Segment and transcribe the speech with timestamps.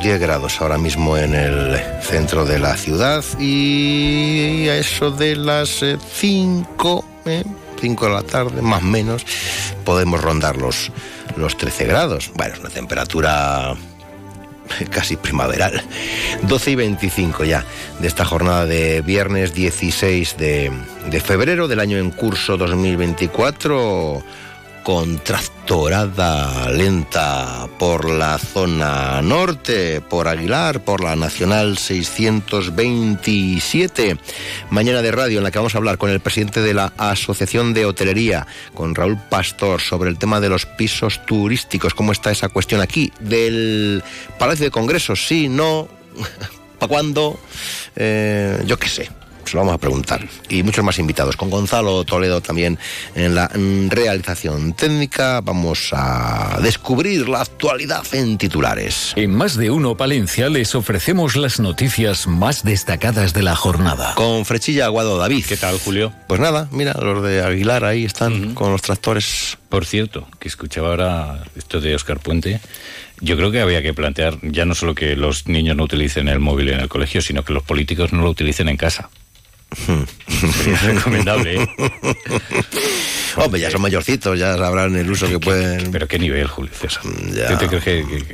[0.00, 5.84] 10 grados ahora mismo en el centro de la ciudad y a eso de las
[6.12, 7.44] 5, eh,
[7.80, 9.24] 5 de la tarde, más o menos,
[9.84, 10.90] podemos rondar los,
[11.36, 12.30] los 13 grados.
[12.34, 13.74] Bueno, es una temperatura
[14.90, 15.82] casi primaveral.
[16.42, 17.64] 12 y 25 ya
[18.00, 20.72] de esta jornada de viernes 16 de,
[21.10, 24.22] de febrero del año en curso 2024
[24.82, 34.18] con tractorada lenta por la zona norte, por Aguilar, por la Nacional 627.
[34.70, 37.74] Mañana de radio en la que vamos a hablar con el presidente de la Asociación
[37.74, 41.94] de Hotelería, con Raúl Pastor, sobre el tema de los pisos turísticos.
[41.94, 43.12] ¿Cómo está esa cuestión aquí?
[43.20, 44.04] Del
[44.38, 45.88] Palacio de Congresos, sí, no,
[46.78, 47.40] ¿para cuándo?
[47.96, 49.10] Eh, yo qué sé
[49.44, 50.26] se lo vamos a preguntar.
[50.48, 51.36] Y muchos más invitados.
[51.36, 52.78] Con Gonzalo Toledo también
[53.14, 53.50] en la
[53.88, 55.40] realización técnica.
[55.40, 59.12] Vamos a descubrir la actualidad en titulares.
[59.16, 64.14] En más de uno Palencia les ofrecemos las noticias más destacadas de la jornada.
[64.14, 65.44] Con Frechilla Aguado David.
[65.46, 66.12] ¿Qué tal, Julio?
[66.26, 69.58] Pues nada, mira, los de Aguilar ahí están con los tractores.
[69.72, 72.60] Por cierto, que escuchaba ahora esto de Oscar Puente.
[73.22, 76.40] Yo creo que había que plantear ya no solo que los niños no utilicen el
[76.40, 79.08] móvil en el colegio, sino que los políticos no lo utilicen en casa.
[80.28, 81.62] Sería recomendable.
[81.62, 81.68] ¿eh?
[83.36, 85.90] Hombre, ya son mayorcitos, ya sabrán el uso que pueden.
[85.90, 87.02] Pero qué nivel, Julio César.
[87.34, 87.48] Ya.
[87.48, 88.24] ¿Qué te crees que, que-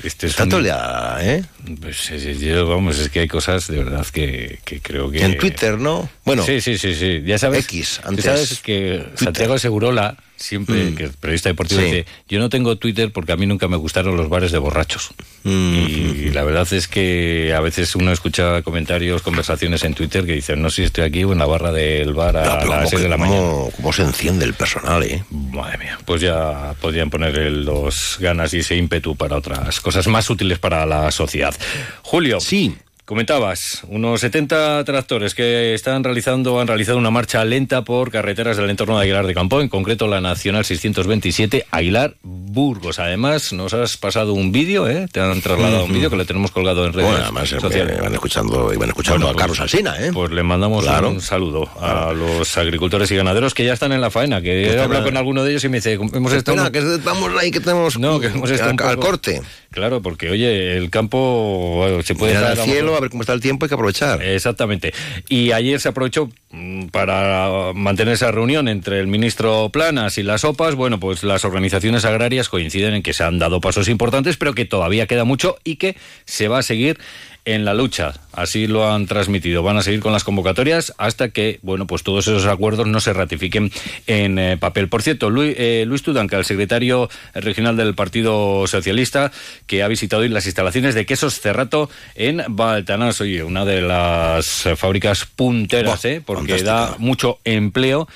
[0.00, 1.44] que este es Está un- toleada, ¿eh?
[1.80, 5.22] Pues, eh, yo, vamos, es que hay cosas de verdad que, que creo que.
[5.24, 6.08] En Twitter, ¿no?
[6.24, 7.22] Bueno, Sí, sí, sí, sí.
[7.24, 7.64] Ya sabes.
[7.64, 10.94] X, antes sabes que Santiago Segurola, siempre, Mm.
[10.96, 11.86] que es periodista deportivo, Sí.
[11.86, 15.10] dice: Yo no tengo Twitter porque a mí nunca me gustaron los bares de borrachos.
[15.44, 15.74] Mm.
[15.86, 20.60] Y la verdad es que a veces uno escucha comentarios, conversaciones en Twitter que dicen:
[20.60, 22.86] No sé si estoy aquí o en la barra del bar a No, las cómo
[22.90, 23.40] 6 de la mañana.
[23.40, 25.22] cómo- cómo se enciende el personal, ¿eh?
[25.30, 30.30] Madre mía, pues ya podrían poner los ganas y ese ímpetu para otras cosas más
[30.30, 31.54] útiles para la sociedad.
[32.02, 32.40] Julio.
[32.40, 32.74] Sí.
[33.04, 38.70] Comentabas, unos 70 tractores que están realizando, han realizado una marcha lenta por carreteras del
[38.70, 42.98] entorno de Aguilar de Campo, en concreto la Nacional 627, Aguilar Burgos.
[42.98, 45.06] Además, nos has pasado un vídeo, ¿eh?
[45.12, 48.00] Te han trasladado un vídeo que le tenemos colgado en redes Bueno, además eh, sociales.
[48.00, 50.10] van escuchando, iban escuchando Bueno, a Carlos pues- Alsina, ¿eh?
[50.10, 51.10] Pues le mandamos Claro.
[51.10, 54.66] un saludo a los agricultores y ganaderos que ya están en la faena, que he
[54.70, 56.72] están hablado con alguno de ellos y me dice, hemos estado...
[56.72, 59.42] Que estamos ahí, que tenemos No, que hemos estado al, un al poco- corte.
[59.74, 63.24] Claro, porque oye, el campo bueno, se puede Mirar estar al cielo, a ver cómo
[63.24, 64.22] está el tiempo, hay que aprovechar.
[64.22, 64.94] Exactamente.
[65.28, 70.44] Y ayer se aprovechó mm, para mantener esa reunión entre el ministro Planas y las
[70.44, 70.76] OPAs.
[70.76, 74.64] Bueno, pues las organizaciones agrarias coinciden en que se han dado pasos importantes, pero que
[74.64, 77.00] todavía queda mucho y que se va a seguir
[77.44, 78.14] en la lucha.
[78.32, 79.62] Así lo han transmitido.
[79.62, 83.12] Van a seguir con las convocatorias hasta que, bueno, pues todos esos acuerdos no se
[83.12, 83.70] ratifiquen
[84.06, 84.88] en eh, papel.
[84.88, 89.30] Por cierto, Luis, eh, Luis Tudanca, el secretario regional del Partido Socialista,
[89.66, 93.20] que ha visitado hoy las instalaciones de Quesos Cerrato en Baltanás.
[93.20, 96.22] Oye, una de las fábricas punteras, Buah, ¿eh?
[96.24, 96.72] Porque fantástica.
[96.72, 98.08] da mucho empleo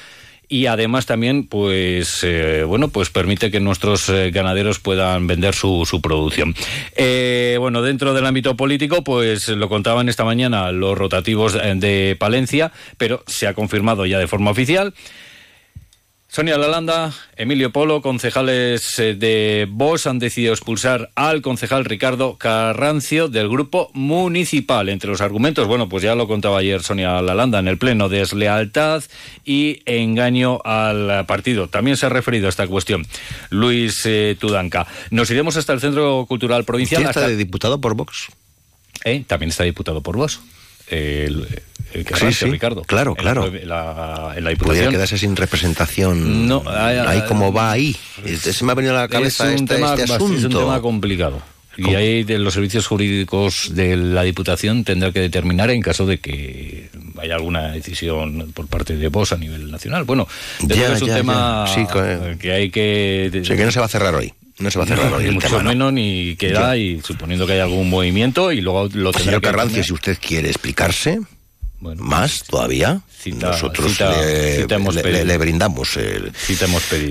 [0.48, 5.86] y además también pues eh, bueno pues permite que nuestros eh, ganaderos puedan vender su,
[6.02, 6.54] producción.
[6.96, 12.72] Eh, bueno dentro del ámbito político pues lo contaban esta mañana los rotativos de Palencia
[12.96, 14.94] pero se ha confirmado ya de forma oficial
[16.30, 23.28] Sonia Lalanda, Emilio Polo, concejales eh, de Vos han decidido expulsar al concejal Ricardo Carrancio
[23.28, 24.90] del grupo municipal.
[24.90, 29.02] Entre los argumentos, bueno, pues ya lo contaba ayer Sonia Lalanda en el pleno, deslealtad
[29.46, 31.68] y engaño al partido.
[31.68, 33.06] También se ha referido a esta cuestión
[33.48, 34.86] Luis eh, Tudanca.
[35.10, 36.98] Nos iremos hasta el Centro Cultural Provincial.
[37.00, 38.26] ¿Quién está hasta- de diputado por Vox?
[39.04, 40.18] Eh, También está diputado por.
[40.88, 41.46] El,
[41.92, 42.82] el Sí, Ricardo.
[42.82, 43.50] claro, En claro.
[43.64, 46.46] la- en la Pudiera quedarse sin representación.
[46.48, 47.96] No, ay, ay, ahí como va ahí.
[48.40, 50.38] Se me ha venido a la cabeza es un, este, tema, este bast- asunto.
[50.38, 51.40] es un tema complicado.
[51.76, 56.18] Y ahí de los servicios jurídicos de la Diputación tendrá que determinar en caso de
[56.18, 56.90] que
[57.22, 60.02] haya alguna decisión por parte de vos a nivel nacional.
[60.02, 60.26] Bueno,
[60.60, 61.74] Ya, es un ya, tema ya.
[61.74, 61.86] Sí,
[62.40, 63.30] que hay que...
[63.42, 64.32] O sea, que no se va a cerrar hoy.
[64.58, 65.68] No se va a cerrar No, hoy ni el mucho tema, ¿no?
[65.68, 69.46] menos ni queda y suponiendo que hay algún movimiento y luego lo tendrá Señor que
[69.46, 71.20] Carrancio, si usted quiere explicarse,
[71.80, 73.00] más todavía.
[73.26, 76.32] Nosotros le, brindamos el,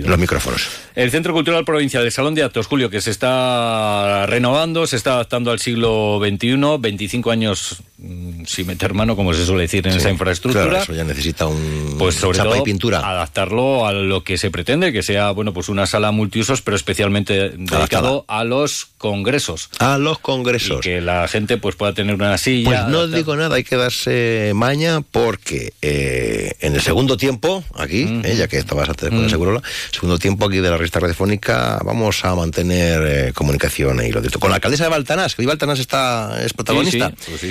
[0.06, 0.68] los micrófonos.
[0.96, 5.14] El Centro Cultural Provincial de Salón de Actos, Julio, que se está renovando, se está
[5.14, 9.94] adaptando al siglo XXI, 25 años mm, sin meter mano, como se suele decir, en
[9.94, 10.82] esa infraestructura.
[10.82, 13.00] eso ya necesita un pues sobre todo, y pintura.
[13.00, 17.50] Adaptarlo a lo que se pretende, que sea bueno pues una sala multiusos, pero especialmente
[17.50, 19.70] dedicado a los congresos.
[19.80, 20.78] A los congresos.
[20.78, 22.84] Y que la gente pues pueda tener una silla.
[22.84, 28.22] Pues no digo nada, hay que darse maña porque eh, en el segundo tiempo, aquí,
[28.24, 29.62] eh, ya que estabas antes con el seguro,
[29.92, 34.28] segundo tiempo aquí de la revista radiofónica, vamos a mantener eh, comunicación y lo de
[34.28, 34.40] esto.
[34.40, 37.12] Con la alcaldesa de Baltanás, que hoy Baltanás está, es protagonista.
[37.28, 37.42] Pues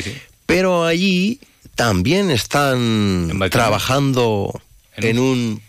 [0.47, 1.41] pero allí
[1.75, 4.61] también están trabajando
[4.97, 5.63] en, un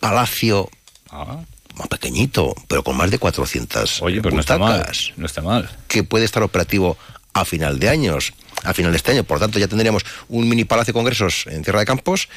[0.00, 0.68] palacio
[1.10, 1.38] ah.
[1.76, 4.84] más pequeñito, pero con más de 400 Oye, pues no está mal.
[5.16, 5.70] No está mal.
[5.86, 6.98] Que puede estar operativo
[7.32, 8.32] a final de años,
[8.64, 9.24] a final de este año.
[9.24, 12.28] Por tanto, ya tendríamos un mini palacio de congresos en Tierra de Campos,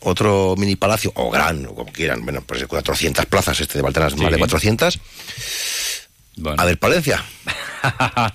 [0.00, 4.16] otro mini palacio, o gran, o como quieran, bueno, pues 400 plazas, este de Baltanas,
[4.16, 5.00] más de 400.
[6.56, 7.24] A ver, Palencia.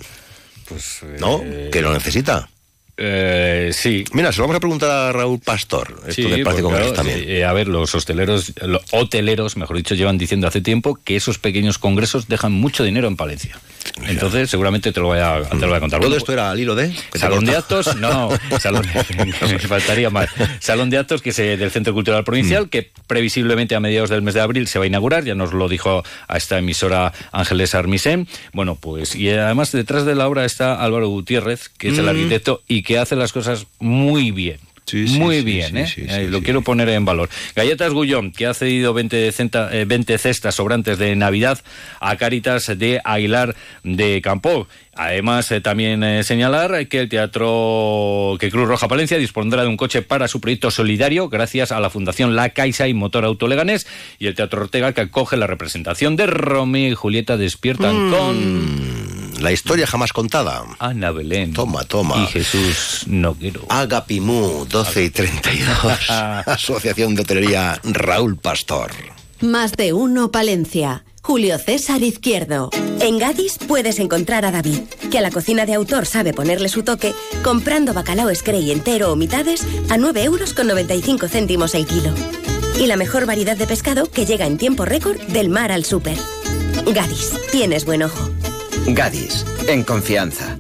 [0.67, 1.39] pues, ¿No?
[1.43, 2.49] Eh, que lo necesita.
[2.95, 4.03] Eh, sí.
[4.13, 7.23] Mira, se lo vamos a preguntar a Raúl Pastor, esto del Palacio Congresos también.
[7.27, 11.39] Eh, a ver, los hosteleros, los hoteleros, mejor dicho, llevan diciendo hace tiempo que esos
[11.39, 13.57] pequeños congresos dejan mucho dinero en Palencia.
[14.07, 15.99] Entonces, seguramente te lo voy a, te lo voy a contar.
[15.99, 16.93] ¿Todo esto era al hilo de?
[17.13, 18.29] Salón de actos, no,
[18.59, 18.85] salón,
[19.41, 20.29] me faltaría más.
[20.59, 22.69] Salón de actos que es del Centro Cultural Provincial, mm.
[22.69, 25.67] que previsiblemente a mediados del mes de abril se va a inaugurar, ya nos lo
[25.67, 28.27] dijo a esta emisora Ángeles Armisen.
[28.53, 32.09] Bueno, pues, y además detrás de la obra está Álvaro Gutiérrez, que es el mm.
[32.09, 34.59] arquitecto y que hace las cosas muy bien.
[34.91, 35.87] Muy bien, ¿eh?
[35.97, 37.29] eh lo quiero poner en valor.
[37.55, 39.31] Galletas Gullón, que ha cedido 20,
[39.85, 41.59] 20 eh, cestas sobrantes de Navidad
[41.99, 44.67] a Caritas de Aguilar de Campo.
[44.95, 50.03] Además, eh, también señalar que el Teatro que Cruz Roja Palencia dispondrá de un coche
[50.03, 53.87] para su proyecto solidario gracias a la Fundación La Caixa y Motor Autoleganés
[54.19, 58.11] y el Teatro Ortega que acoge la representación de Romeo y Julieta despiertan mm.
[58.11, 60.63] con la historia jamás contada.
[60.79, 61.53] Ana Belén.
[61.53, 62.23] Toma, toma.
[62.23, 63.61] Y Jesús Noguero.
[63.69, 66.09] Agapimú, 12 y 32.
[66.47, 68.91] Asociación de Hotelería Raúl Pastor.
[69.41, 71.03] Más de uno, Palencia.
[71.21, 72.69] Julio César Izquierdo.
[72.99, 76.83] En Gadis puedes encontrar a David, que a la cocina de autor sabe ponerle su
[76.83, 77.13] toque,
[77.43, 82.13] comprando bacalao Screy entero o mitades a 9 euros con 95 céntimos el kilo.
[82.77, 86.17] Y la mejor variedad de pescado que llega en tiempo récord del mar al súper.
[86.93, 88.29] Gadis, tienes buen ojo.
[88.87, 90.57] Gadis, en confianza.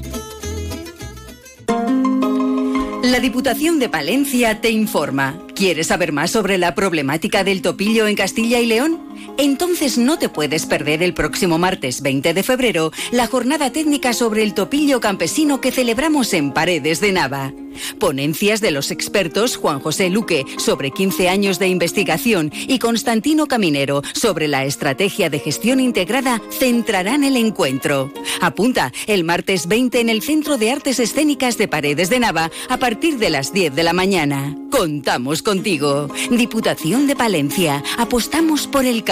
[3.03, 5.37] La Diputación de Palencia te informa.
[5.53, 9.12] ¿Quieres saber más sobre la problemática del topillo en Castilla y León?
[9.37, 14.43] Entonces no te puedes perder el próximo martes 20 de febrero la jornada técnica sobre
[14.43, 17.53] el topillo campesino que celebramos en Paredes de Nava.
[17.99, 24.01] Ponencias de los expertos Juan José Luque sobre 15 años de investigación y Constantino Caminero
[24.13, 28.11] sobre la estrategia de gestión integrada centrarán el encuentro.
[28.41, 32.77] Apunta el martes 20 en el Centro de Artes Escénicas de Paredes de Nava a
[32.77, 34.55] partir de las 10 de la mañana.
[34.71, 36.07] Contamos contigo.
[36.31, 37.83] Diputación de Palencia.
[37.97, 39.03] Apostamos por el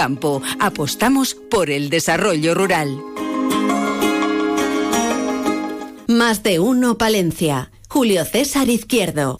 [0.58, 3.00] Apostamos por el desarrollo rural.
[6.08, 7.70] Más de uno Palencia.
[7.88, 9.36] Julio César Izquierdo.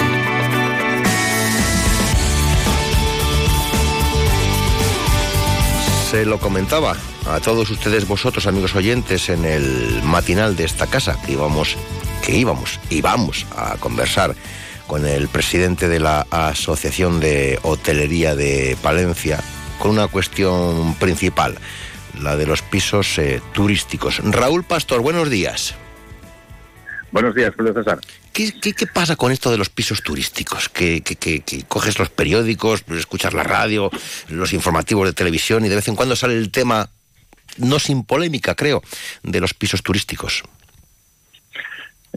[6.10, 11.18] Se lo comentaba a todos ustedes vosotros, amigos oyentes, en el matinal de esta casa,
[11.26, 11.76] que íbamos,
[12.24, 14.36] que íbamos y a conversar
[14.86, 19.42] con el presidente de la Asociación de Hotelería de Palencia,
[19.82, 21.56] con una cuestión principal,
[22.22, 24.20] la de los pisos eh, turísticos.
[24.22, 25.74] Raúl Pastor, buenos días.
[27.10, 27.98] Buenos días, Julio César.
[28.32, 30.68] ¿Qué, qué, pasa con esto de los pisos turísticos?
[30.68, 33.90] Que, que, coges los periódicos, escuchas la radio,
[34.28, 36.88] los informativos de televisión y de vez en cuando sale el tema,
[37.58, 38.82] no sin polémica, creo,
[39.24, 40.44] de los pisos turísticos.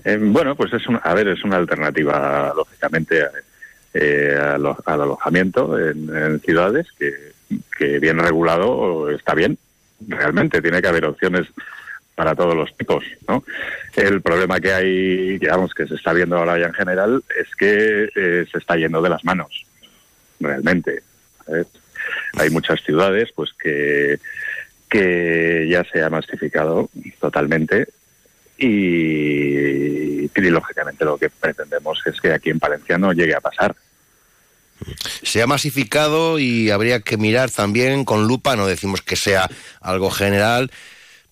[0.04, 3.26] Eh, bueno, pues es a ver, es una alternativa, lógicamente,
[3.96, 7.34] eh, al, alojamiento en, ciudades que,
[7.78, 9.58] que bien regulado está bien.
[10.08, 11.48] Realmente tiene que haber opciones
[12.16, 13.44] para todos los tipos, ¿no?
[13.96, 18.10] El problema que hay, digamos, que se está viendo ahora ya en general, es que
[18.16, 19.66] eh, se está yendo de las manos,
[20.40, 21.04] realmente.
[22.38, 24.20] Hay muchas ciudades, pues, que,
[24.90, 27.88] que ya se ha masificado totalmente
[28.58, 33.76] y, y lógicamente lo que pretendemos es que aquí en Palencia no llegue a pasar.
[35.24, 39.50] Se ha masificado y habría que mirar también con lupa, no decimos que sea
[39.82, 40.72] algo general,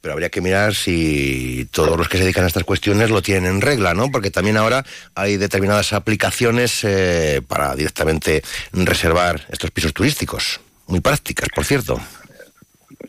[0.04, 3.46] pero habría que mirar si todos los que se dedican a estas cuestiones lo tienen
[3.46, 4.12] en regla, ¿no?
[4.12, 4.84] Porque también ahora
[5.16, 12.02] hay determinadas aplicaciones eh, para directamente reservar estos pisos turísticos, muy prácticas, por cierto.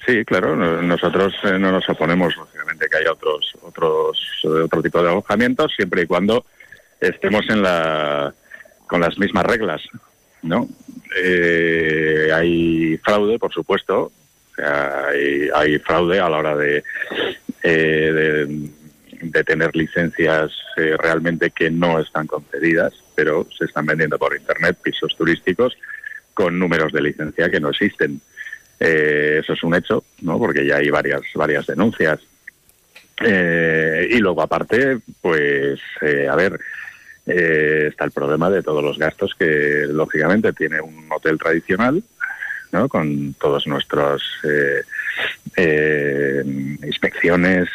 [0.06, 5.08] Sí, claro, nosotros eh, no nos oponemos, lógicamente, que haya otros, otros, otro tipo de
[5.08, 6.44] alojamientos, siempre y cuando
[7.00, 8.32] estemos en la,
[8.86, 9.82] con las mismas reglas,
[10.44, 10.68] ¿no?
[11.22, 14.12] Eh, hay fraude, por supuesto,
[14.56, 16.84] hay, hay, fraude a la hora de,
[17.62, 18.46] eh,
[19.20, 25.16] de, tener licencias realmente que no están concedidas, pero se están vendiendo por Internet pisos
[25.16, 25.76] turísticos
[26.34, 28.20] con números de licencia que no existen.
[28.78, 30.38] Eh, eso es un hecho, ¿no?
[30.38, 32.20] Porque ya hay varias, varias denuncias.
[33.24, 36.58] Eh, y luego, aparte, pues, eh, a ver,
[37.26, 42.02] está el problema de todos los gastos que, lógicamente, tiene un hotel tradicional,
[42.72, 42.88] ¿no?
[42.88, 44.22] Con todos nuestros
[46.82, 47.68] inspecciones,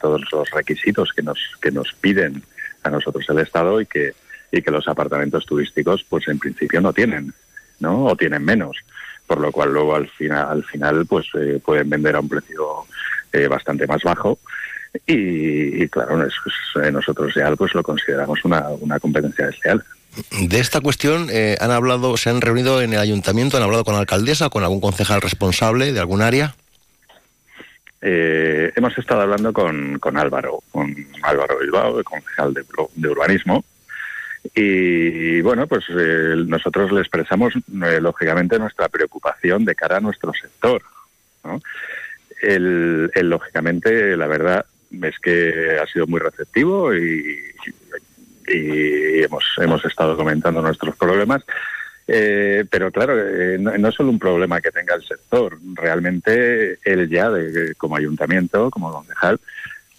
[0.00, 2.42] todos los requisitos que nos, que nos piden
[2.82, 4.14] a nosotros el Estado y que,
[4.52, 7.34] y que los apartamentos turísticos, pues, en principio no tienen,
[7.80, 8.06] ¿no?
[8.06, 8.76] O tienen menos
[9.26, 12.86] por lo cual luego al final, al final pues eh, pueden vender a un precio
[13.32, 14.38] eh, bastante más bajo
[15.06, 19.82] y, claro, eh, nosotros ya pues lo consideramos una, una competencia desleal.
[20.48, 21.28] De esta cuestión
[21.60, 24.80] han hablado, se han reunido en el ayuntamiento, han hablado con la alcaldesa, con algún
[24.80, 26.54] concejal responsable de algún área.
[28.00, 33.62] hemos estado hablando con, con Álvaro, con Álvaro Bilbao, el concejal de, de urbanismo,
[34.54, 40.32] y bueno, pues eh, nosotros le expresamos eh, lógicamente nuestra preocupación de cara a nuestro
[40.32, 40.82] sector.
[41.44, 41.60] ¿no?
[42.40, 47.38] El, lógicamente, la verdad es que ha sido muy receptivo y,
[48.48, 51.42] y hemos, hemos estado comentando nuestros problemas.
[52.08, 53.16] Eh, pero claro,
[53.58, 57.96] no, no, es solo un problema que tenga el sector, realmente él ya, de, como
[57.96, 59.40] ayuntamiento, como concejal,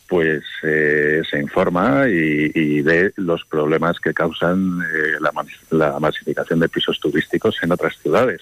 [0.08, 7.00] pues eh, se informa y, ve los problemas que causan eh, la, masificación de pisos
[7.00, 8.42] turísticos en otras ciudades,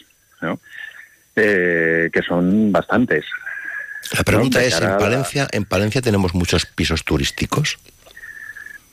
[1.36, 3.26] eh, que son bastantes.
[4.14, 7.80] La pregunta es, ¿en Palencia, ¿en Palencia tenemos muchos pisos turísticos?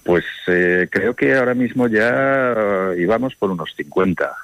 [0.04, 4.34] Pues creo que ahora mismo ya íbamos por unos 50,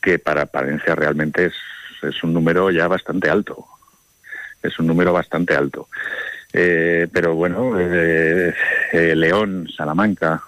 [0.00, 1.54] que para Palencia realmente es,
[2.02, 3.66] es un número ya bastante alto.
[4.62, 5.88] Es un número bastante alto.
[6.52, 8.54] Eh, pero bueno, eh,
[8.92, 10.42] eh, León, Salamanca,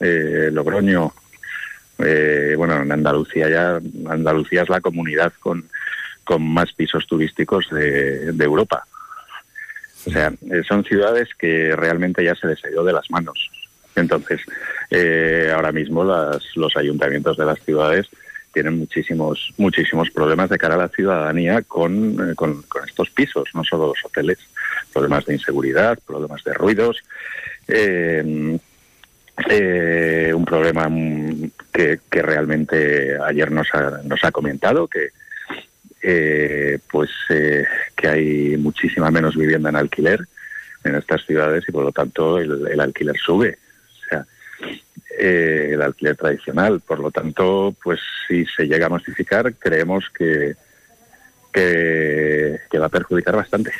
[0.00, 1.12] Logroño,
[1.96, 5.68] bueno, en Andalucía ya, Andalucía es la comunidad con,
[6.24, 8.84] con más pisos turísticos de, Europa.
[10.06, 10.32] O sea,
[10.66, 13.50] son ciudades que realmente ya se les ha ido de las manos.
[13.94, 14.40] Entonces,
[15.54, 18.08] ahora mismo las, los ayuntamientos de las ciudades
[18.52, 23.64] tienen muchísimos muchísimos problemas de cara a la ciudadanía con, con, con estos pisos, no
[23.64, 24.38] solo los hoteles
[24.92, 27.02] problemas de inseguridad, problemas de ruidos,
[27.68, 28.58] eh,
[29.48, 30.88] eh, un problema
[31.72, 35.08] que, realmente ayer nos ha, nos ha comentado que
[36.02, 40.26] eh, pues que hay muchísima menos vivienda en alquiler
[40.84, 44.26] en estas ciudades y por lo tanto el, el alquiler sube o sea
[45.18, 50.56] el alquiler tradicional por lo tanto pues si se llega a masificar creemos que
[51.52, 53.70] que, va a perjudicar bastante.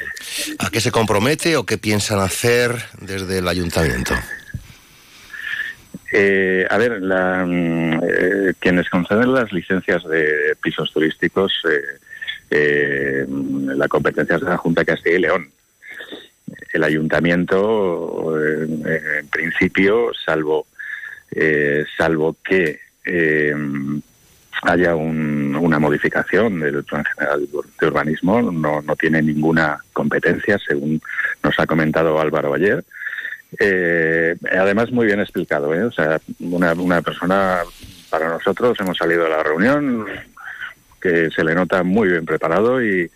[0.59, 4.14] ¿A qué se compromete o qué piensan hacer desde el ayuntamiento?
[6.12, 11.99] Eh, a ver, la, mm, eh, quienes conceden las licencias de pisos turísticos, eh,
[12.52, 15.50] la competencia es de la Junta de Castilla y León.
[16.73, 20.66] El ayuntamiento, en principio, salvo,
[21.97, 22.80] salvo que
[24.62, 27.49] haya una modificación del Plan General
[27.80, 31.00] de Urbanismo, no, no tiene ninguna competencia, según
[31.42, 32.85] nos ha comentado Álvaro ayer.
[33.59, 35.75] Eh, además, muy bien explicado.
[35.75, 35.85] ¿eh?
[35.85, 37.59] O sea, una, una persona,
[38.09, 40.06] para nosotros, hemos salido de la reunión
[41.02, 43.11] que se le nota muy bien preparado y,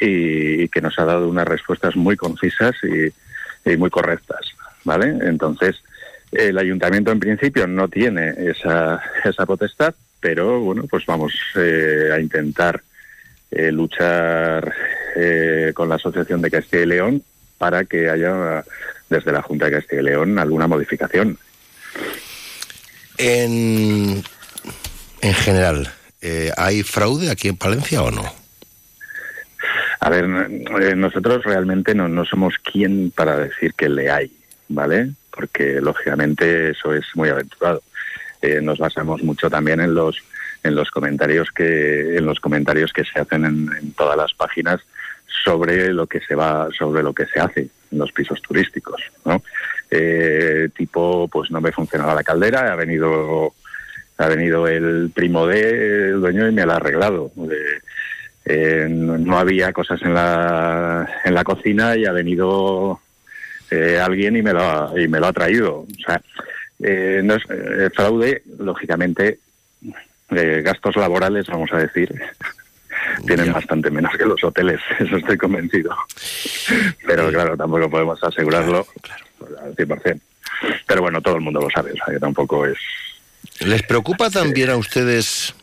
[0.00, 3.12] y, que nos ha dado unas respuestas muy concisas y,
[3.76, 4.40] muy correctas.
[4.84, 5.06] ¿Vale?
[5.22, 5.76] Entonces,
[6.30, 12.20] el ayuntamiento en principio no tiene esa, esa potestad, pero bueno, pues vamos eh, a
[12.20, 12.82] intentar
[13.50, 14.74] eh, luchar
[15.16, 17.22] eh, con la Asociación de Castilla y León
[17.56, 18.62] para que haya
[19.08, 21.38] desde la Junta de Castilla y León alguna modificación.
[23.16, 24.22] En,
[25.22, 25.88] en general,
[26.56, 28.24] ¿hay fraude aquí en Palencia o no?
[30.00, 30.28] A ver,
[30.96, 34.30] nosotros realmente no, somos quien para decir que le hay,
[34.68, 35.12] ¿vale?
[35.30, 37.82] Porque lógicamente eso es muy aventurado
[38.62, 40.22] nos basamos mucho también en los
[40.62, 44.80] en los comentarios que en los comentarios que se hacen en, todas las páginas
[45.44, 49.42] sobre lo que se va, sobre lo que se hace en los pisos turísticos, ¿no?
[49.90, 53.54] Eh, tipo, pues no me funcionaba la caldera, ha venido,
[54.18, 57.32] ha venido el primo del dueño y me la ha arreglado.
[58.44, 63.00] Eh, no, había cosas en la, en la cocina y ha venido
[63.70, 65.80] eh, alguien y me lo ha, y me lo ha traído.
[65.80, 66.20] O sea,
[66.82, 67.42] eh, no es,
[67.94, 69.38] fraude, lógicamente,
[70.28, 72.12] gastos laborales, vamos a decir,
[73.26, 75.94] tienen bastante menos que los hoteles, eso estoy convencido.
[77.06, 78.86] Pero claro, tampoco podemos asegurarlo
[79.62, 80.20] al 100%.
[80.86, 82.78] Pero bueno, todo el mundo lo sabe, o sea que tampoco es...
[83.60, 85.54] ¿Les preocupa también a ustedes,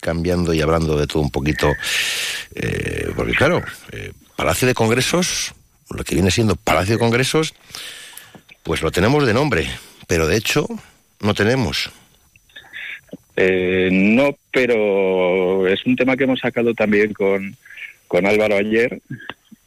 [0.00, 1.72] cambiando y hablando de todo un poquito,
[2.54, 5.54] eh, porque claro, eh, Palacio de Congresos,
[5.90, 7.54] lo que viene siendo Palacio de Congresos,
[8.62, 9.68] pues lo tenemos de nombre,
[10.06, 10.66] pero de hecho
[11.20, 11.90] no tenemos.
[13.36, 17.56] Eh, no, pero es un tema que hemos sacado también con,
[18.06, 19.00] con Álvaro ayer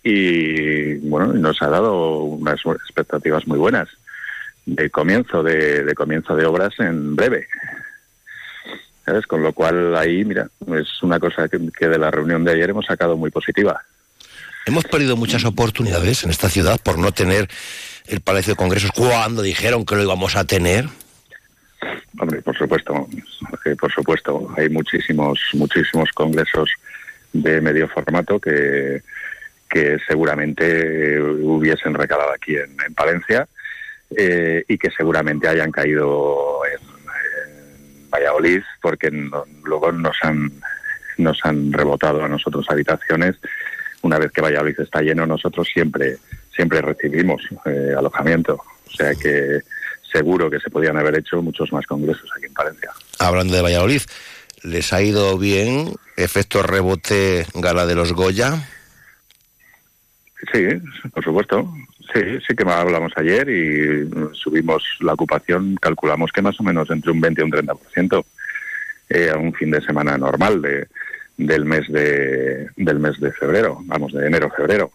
[0.04, 3.90] y bueno, nos ha dado unas expectativas muy buenas
[4.66, 7.48] de comienzo de, comienzo de obras en breve.
[9.06, 9.28] ¿Sabes?
[9.28, 12.72] Con lo cual ahí, mira, es una cosa que, que de la reunión de ayer
[12.72, 13.84] hemos sacado muy positiva.
[14.66, 17.48] Hemos perdido muchas oportunidades en esta ciudad por no tener
[18.08, 20.86] el Palacio de Congresos cuando dijeron que lo íbamos a tener.
[22.20, 23.08] Hombre, por supuesto,
[23.80, 26.70] por supuesto, hay muchísimos, muchísimos congresos
[27.32, 29.04] de medio formato que,
[29.70, 33.48] que seguramente hubiesen recalado aquí en, Palencia
[34.18, 36.96] eh, y que seguramente hayan caído en,
[38.10, 39.10] Valladolid porque
[39.64, 40.50] luego nos han,
[41.18, 43.36] nos han rebotado a nosotros habitaciones.
[44.04, 46.18] Una vez que Valladolid está lleno, nosotros siempre,
[46.56, 48.54] siempre recibimos eh, alojamiento.
[48.88, 49.60] O sea que
[50.12, 52.92] seguro que se podían haber hecho muchos más congresos aquí en Palencia.
[53.20, 54.02] Hablando de Valladolid,
[54.64, 58.66] ¿les ha ido bien efecto rebote gala de los Goya?
[60.54, 60.68] Sí,
[61.14, 61.70] por supuesto.
[62.14, 67.12] Sí, sí que hablamos ayer y subimos la ocupación, calculamos que más o menos entre
[67.12, 68.26] un 20 y un 30%
[69.10, 70.88] eh, a un fin de semana normal de,
[71.38, 74.92] del mes de del mes de febrero, vamos, de enero febrero.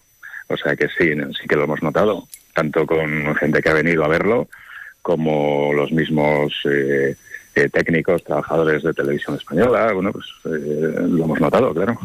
[0.49, 4.05] O sea que sí, sí que lo hemos notado, tanto con gente que ha venido
[4.05, 4.49] a verlo
[5.03, 7.17] como los mismos eh,
[7.55, 11.99] eh, técnicos, trabajadores de televisión española, bueno, pues eh, lo hemos notado, claro.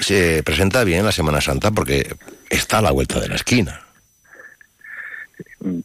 [0.00, 2.14] Se presenta bien la Semana Santa porque
[2.50, 3.80] está a la vuelta de la esquina.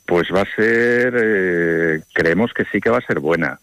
[0.06, 3.60] Pues va a ser, creemos que sí que va a ser buena,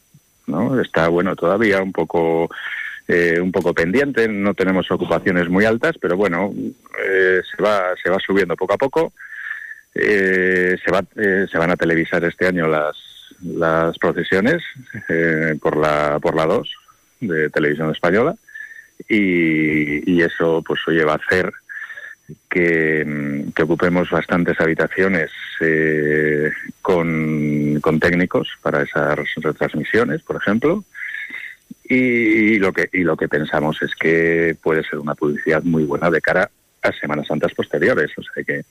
[0.47, 0.81] ¿no?
[0.81, 2.49] Está, bueno, todavía un poco...
[3.07, 6.55] un poco pendiente, no tenemos ocupaciones muy altas, pero bueno,
[6.95, 9.13] se va se va subiendo poco a poco
[9.95, 12.97] eh, se, va, eh, se van a televisar este año las,
[13.43, 14.63] las procesiones
[15.09, 16.71] eh, por la por la 2
[17.21, 18.35] de Televisión Española
[19.09, 21.53] y, eso pues oye va a hacer
[22.49, 25.31] que, ocupemos bastantes habitaciones
[26.81, 30.85] con, con técnicos para esas retransmisiones, por ejemplo.
[31.87, 36.11] Y, lo que y lo que pensamos es que puede ser una publicidad muy buena
[36.11, 36.51] de cara
[36.83, 38.65] a Semanas Santas posteriores, o sea que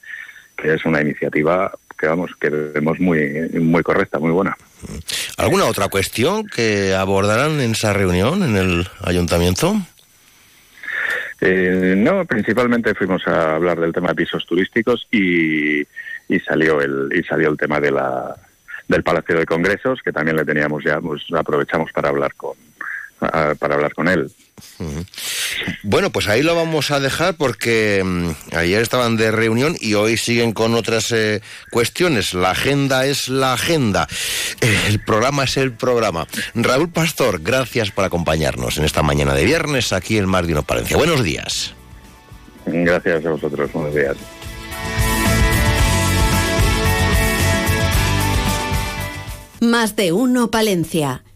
[0.58, 4.58] que es una iniciativa que vamos que vemos muy muy correcta, muy buena.
[5.38, 9.76] ¿Alguna otra cuestión que abordarán en esa reunión en el ayuntamiento?
[11.42, 17.10] Eh, no, principalmente fuimos a hablar del tema de pisos turísticos y, y salió el
[17.14, 18.36] y salió el tema de la
[18.88, 22.54] del Palacio de Congresos que también le teníamos ya pues aprovechamos para hablar con
[23.60, 24.32] para hablar con él.
[25.84, 30.18] Bueno, pues ahí lo vamos a dejar porque mm, ayer estaban de reunión y hoy
[30.18, 32.34] siguen con otras eh, cuestiones.
[32.34, 34.08] La agenda es la agenda.
[34.62, 36.28] El programa es el programa.
[36.54, 40.64] Raúl Pastor, gracias por acompañarnos en esta mañana de viernes aquí en Mar de Uno
[40.64, 40.98] Palencia.
[40.98, 41.74] Buenos días.
[42.66, 43.72] Gracias a vosotros.
[43.74, 44.16] Buenos días.
[49.60, 51.24] Más de uno Palencia.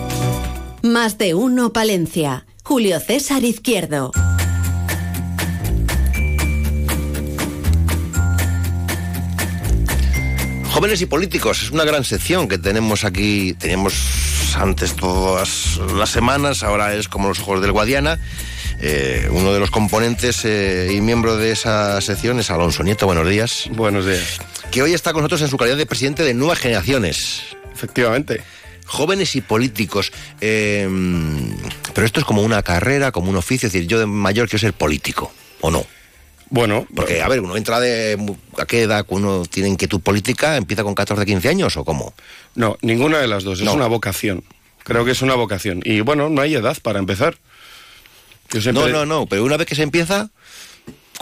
[0.83, 2.45] Más de uno Palencia.
[2.63, 4.13] Julio César Izquierdo.
[10.83, 13.53] Jóvenes y políticos, es una gran sección que tenemos aquí.
[13.53, 13.93] Teníamos
[14.57, 18.19] antes todas las semanas, ahora es como los ojos del Guadiana.
[18.81, 23.05] Eh, uno de los componentes eh, y miembro de esa sección es Alonso Nieto.
[23.05, 23.69] Buenos días.
[23.71, 24.41] Buenos días.
[24.71, 27.43] Que hoy está con nosotros en su calidad de presidente de Nuevas Generaciones.
[27.73, 28.41] Efectivamente.
[28.85, 30.11] Jóvenes y políticos.
[30.41, 30.85] Eh,
[31.93, 33.67] pero esto es como una carrera, como un oficio.
[33.67, 35.85] Es decir, yo de mayor quiero ser político, ¿o no?
[36.53, 38.15] Bueno, Porque, a ver, uno entra de...
[38.59, 40.55] ¿A qué edad uno tiene inquietud política?
[40.55, 42.13] ¿Empieza con 14, 15 años o cómo?
[42.53, 43.57] no, ninguna de las dos.
[43.59, 43.73] Es No.
[43.73, 44.43] una vocación.
[44.83, 45.81] Creo que es una vocación.
[45.83, 47.37] Y bueno, no hay edad para empezar.
[48.51, 50.29] Yo siempre- No, no, no, pero una vez que se empieza,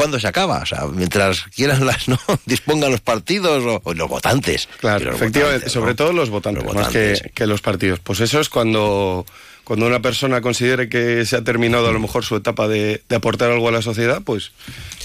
[0.01, 0.57] ¿cuándo se acaba?
[0.57, 2.17] O sea, mientras quieran las, ¿no?
[2.47, 4.67] Dispongan los partidos o, o los votantes.
[4.79, 5.95] Claro, los efectivamente, votantes, sobre ¿no?
[5.95, 7.99] todo los votantes, Los más que, que los partidos.
[7.99, 9.27] Pues eso es cuando,
[9.63, 13.15] cuando una persona considere que se ha terminado a lo mejor su etapa de, de
[13.15, 14.53] aportar algo a la sociedad, pues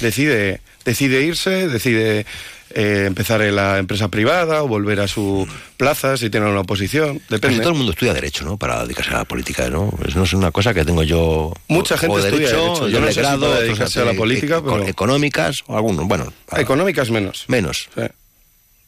[0.01, 2.25] decide, decide irse, decide
[2.71, 7.19] eh, empezar en la empresa privada o volver a su plaza si tiene una oposición,
[7.19, 7.61] Casi depende.
[7.61, 8.57] todo el mundo estudia Derecho, ¿no?
[8.57, 9.93] Para dedicarse a la política, ¿no?
[10.07, 11.53] Eso no es una cosa que tengo yo...
[11.69, 12.89] Mucha gente estudia Derecho.
[12.89, 16.33] Yo no sé grado, dedicarse a la política, pero- Económicas, o algunos, bueno...
[16.51, 17.45] a- Económicas menos.
[17.49, 17.89] Menos.
[17.95, 18.03] Sí.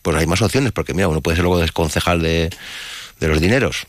[0.02, 2.50] Pues hay más opciones, porque mira, uno puede ser luego desconcejal de,
[3.20, 3.86] de los dineros.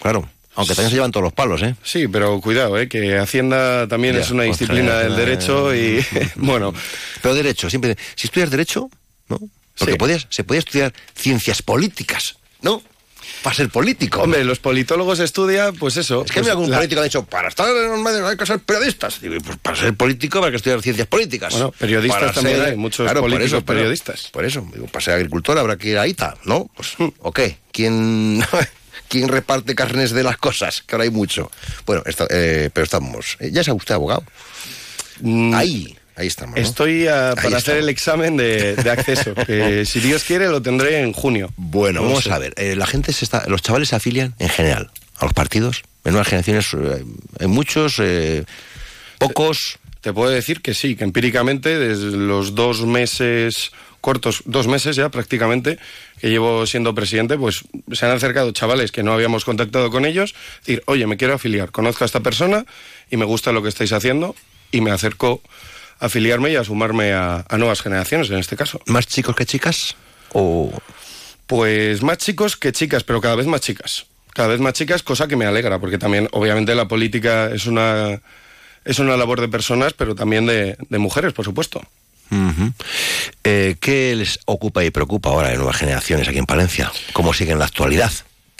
[0.00, 0.28] Claro.
[0.54, 1.74] Aunque también se llevan todos los palos, ¿eh?
[1.82, 2.86] Sí, pero cuidado, ¿eh?
[2.86, 6.04] que Hacienda también Ya, es una disciplina del derecho y,
[6.36, 6.74] bueno,
[7.22, 7.96] Pero derecho, siempre.
[8.14, 8.90] Si estudias derecho,
[9.40, 9.48] ¿no?
[9.78, 9.98] Porque Sí.
[9.98, 12.82] podías, se podía estudiar ciencias políticas, ¿no?
[13.42, 14.20] Para ser político.
[14.22, 16.24] hombre, los politólogos estudian, pues eso.
[16.24, 18.46] es que pues algún la- político ha dicho, para estar en los medios hay que
[18.46, 19.20] ser periodistas.
[19.20, 21.52] Digo, pues para ser político hay que estudiar ciencias políticas.
[21.52, 24.28] Bueno, periodistas Para también ser- hay, muchos políticos periodistas.
[24.30, 26.68] Por eso, digo, para ser agricultor habrá que ir a ITA, ¿no?
[26.76, 27.08] Pues, Hmm.
[27.20, 27.58] ¿o qué?
[27.72, 28.44] ¿Quién,
[29.08, 30.82] ¿Quién reparte carnes de las cosas?
[30.82, 31.50] Que ahora hay mucho.
[31.86, 33.36] Bueno, está- eh, pero estamos...
[33.40, 34.24] eh, ¿Ya es usted abogado?
[35.20, 36.62] Mm, Ahí, ahí estamos, ¿no?
[36.62, 41.00] Estoy a- para hacer el examen de, de acceso, que si Dios quiere lo tendré
[41.00, 41.52] en junio.
[41.56, 42.54] Bueno, No vamos a ver.
[42.56, 45.82] eh, la gente se está, los chavales se afilian en general a los partidos.
[46.04, 47.04] En nuevas generaciones eh,
[47.40, 48.44] hay muchos, eh,
[49.18, 49.78] pocos.
[50.00, 55.10] Te puedo decir que sí, que empíricamente desde los dos meses cortos, dos meses ya
[55.10, 55.78] prácticamente,
[56.20, 57.60] que llevo siendo presidente, pues
[57.92, 60.34] se han acercado chavales que no habíamos contactado con ellos,
[60.66, 62.66] decir, oye, me quiero afiliar, conozco a esta persona
[63.12, 64.34] y me gusta lo que estáis haciendo
[64.72, 65.40] y me acerco
[66.02, 68.80] afiliarme y a sumarme a, a nuevas generaciones en este caso.
[68.86, 69.94] ¿Más chicos que chicas?
[70.32, 70.72] O
[71.46, 74.06] Pues más chicos que chicas, pero cada vez más chicas.
[74.34, 78.20] Cada vez más chicas, cosa que me alegra, porque también, obviamente, la política es una,
[78.84, 81.82] es una labor de personas, pero también de, de mujeres, por supuesto.
[83.44, 86.90] Eh, ¿Qué les ocupa y preocupa ahora en nuevas generaciones aquí en Palencia?
[87.12, 88.10] ¿Cómo sigue en la actualidad?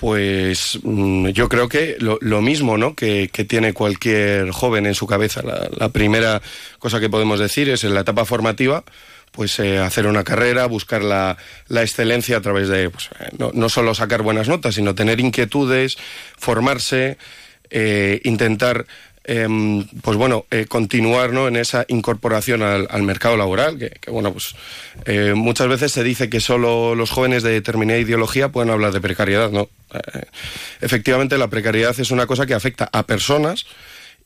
[0.03, 2.97] Pues mm, yo creo que lo, mismo ¿no?
[2.97, 5.43] que, que tiene cualquier joven en su cabeza.
[5.43, 6.43] La, la primera
[6.81, 8.83] cosa que podemos decir es en la etapa formativa,
[9.31, 11.37] pues eh, hacer una carrera, buscar la,
[11.69, 15.21] la excelencia a través de pues, eh, no, no solo sacar buenas notas, sino tener
[15.21, 15.97] inquietudes,
[16.37, 17.17] formarse,
[17.71, 18.87] eh, intentar
[19.25, 21.49] em, pues bueno, eh, continuar ¿no?
[21.49, 24.55] en esa incorporación al, mercado laboral, que, bueno, pues
[25.05, 29.01] eh, muchas veces se dice que solo los jóvenes de determinada ideología pueden hablar de
[29.01, 29.69] precariedad, ¿no?
[29.95, 30.23] Eh,
[30.81, 33.67] efectivamente, la precariedad es una cosa que afecta a personas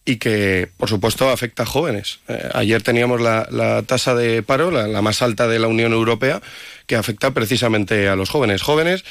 [0.09, 2.21] y que, por supuesto, afecta a jóvenes.
[2.55, 6.41] Ayer teníamos la, la tasa de paro, la, la más alta de la Unión Europea,
[6.87, 8.63] que afecta precisamente a los jóvenes.
[8.63, 9.05] Jóvenes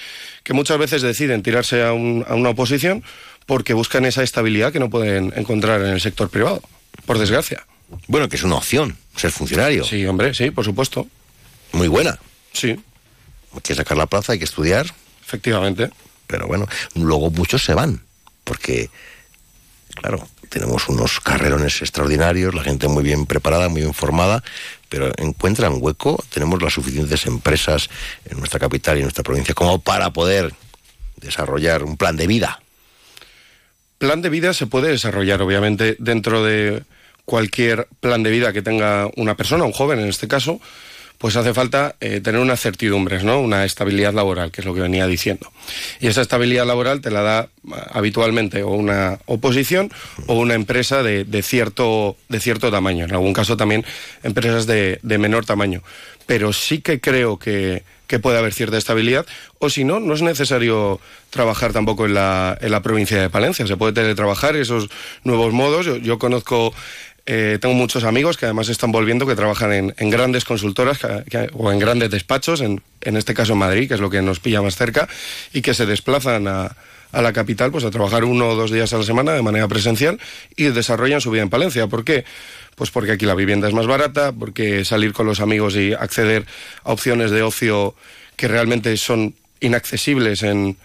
[0.44, 3.04] que muchas veces deciden tirarse a, un- a una oposición
[3.46, 6.62] porque buscan esa estabilidad que no pueden encontrar en el sector privado,
[7.06, 7.66] por desgracia.
[8.08, 9.84] Bueno, que es una opción, ser funcionario.
[9.84, 11.08] Sí, hombre, sí, por supuesto.
[11.72, 12.18] Muy buena.
[12.54, 12.70] Sí,
[13.54, 14.88] Hay que sacar la plaza, hay que estudiar.
[15.26, 15.90] efectivamente.
[16.28, 18.02] Pero bueno, luego muchos se van,
[18.44, 18.90] porque,
[19.94, 24.44] claro, tenemos unos carrerones extraordinarios, la gente muy bien preparada, muy bien formada,
[24.90, 27.90] pero encuentran hueco, tenemos las suficientes empresas
[28.28, 30.54] en nuestra capital y en nuestra provincia como para poder
[31.18, 32.60] desarrollar un plan de vida.
[33.98, 36.84] Plan de vida se puede desarrollar, obviamente, dentro de
[37.24, 40.60] cualquier plan de vida que tenga una persona, un joven en este caso,
[41.18, 43.40] pues hace falta eh, tener unas certidumbres, ¿no?
[43.40, 45.52] Una estabilidad laboral, que es lo que venía diciendo.
[46.00, 49.92] Y esa estabilidad laboral te la da ah, habitualmente o una oposición
[50.28, 53.06] o una empresa de, de cierto, de cierto tamaño.
[53.06, 53.86] En algún caso también
[54.24, 55.82] empresas de, de menor tamaño.
[56.26, 59.26] Pero sí que creo que, que puede haber cierta estabilidad,
[59.60, 63.66] o si no, no es necesario trabajar tampoco en la, en la provincia de Palencia.
[63.68, 64.90] Se puede teletrabajar esos
[65.24, 65.86] nuevos modos.
[65.86, 66.74] Yo, yo conozco
[67.28, 71.50] eh, tengo muchos amigos que además están volviendo, que trabajan en, en grandes consultoras que-
[71.54, 74.40] o en grandes despachos, en, en este caso en Madrid, que es lo que nos
[74.40, 75.08] pilla más cerca,
[75.52, 76.76] y que se desplazan a,
[77.12, 79.68] a la capital pues a trabajar uno o dos días a la semana de manera
[79.68, 80.20] presencial
[80.56, 81.88] y desarrollan su vida en Palencia.
[81.88, 82.26] ¿Por qué?
[82.76, 86.46] Pues porque aquí la vivienda es más barata, porque salir con los amigos y acceder
[86.84, 87.96] a opciones de ocio
[88.36, 90.78] que realmente son inaccesibles en,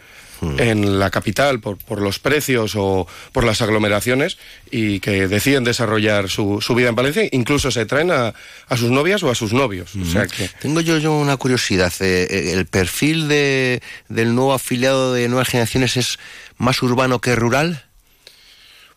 [0.58, 4.38] en la capital por, por, los precios o por las aglomeraciones
[4.70, 8.34] y que deciden desarrollar su, su vida en Valencia, incluso se traen a,
[8.68, 9.94] a, sus novias o a sus novios.
[9.96, 10.48] O sea que...
[10.60, 11.92] Tengo yo, yo una curiosidad.
[12.00, 16.18] Eh, ¿El perfil de, del nuevo afiliado de Nuevas Generaciones es
[16.56, 17.84] más urbano que rural?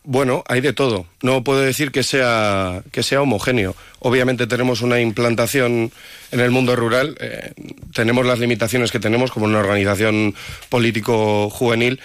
[0.05, 1.05] Bueno, hay de todo.
[1.21, 3.73] No puedo decir que sea, que sea homogéneo.
[3.99, 5.91] Obviamente tenemos una implantación
[6.31, 7.53] en el mundo rural, eh,
[7.93, 10.35] tenemos las limitaciones que tenemos como una organización
[10.67, 12.01] político-juvenil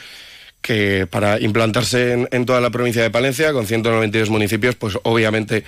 [0.62, 5.64] que para implantarse en, en, toda la provincia de Palencia, con 192 municipios, pues obviamente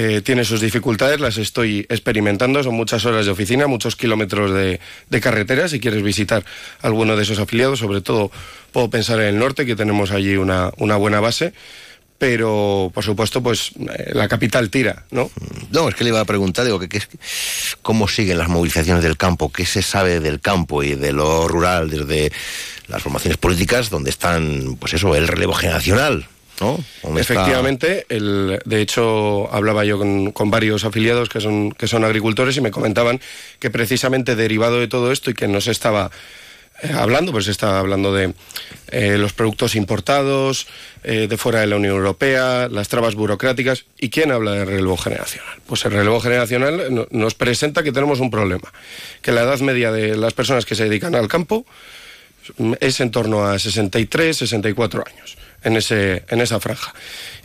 [0.00, 4.78] eh, tiene sus dificultades, las estoy experimentando, son muchas horas de oficina, muchos kilómetros de,
[5.10, 6.44] de carretera, si quieres visitar
[6.82, 8.30] alguno de esos afiliados, sobre todo
[8.70, 11.52] puedo pensar en el norte, que tenemos allí una, buena base
[12.16, 15.32] pero por supuesto pues eh, la capital tira, ¿no?
[15.72, 17.02] No, es que le iba a preguntar, digo, que, que,
[17.82, 19.50] ¿cómo siguen las movilizaciones del campo?
[19.50, 22.30] ¿Qué se sabe del campo y de lo rural desde
[22.86, 26.28] las formaciones políticas donde están, pues eso, el relevo generacional?
[27.16, 32.56] Efectivamente, el, de hecho hablaba yo con, con, varios afiliados que son, que son agricultores
[32.56, 33.20] y me comentaban
[33.58, 36.10] que precisamente derivado de todo esto y que no se estaba
[36.80, 38.34] eh, hablando, pues estaba hablando de
[38.92, 40.68] eh, los productos importados
[41.02, 43.84] eh, de fuera de la Unión Europea, las trabas burocráticas.
[43.98, 45.58] ¿Y quién habla de relevo generacional?
[45.66, 48.72] Pues el relevo generacional no, nos presenta que tenemos un problema,
[49.22, 51.66] que la edad media de las personas que se dedican al campo
[52.80, 56.94] es en torno a 63, 64 años en, ese, en esa franja.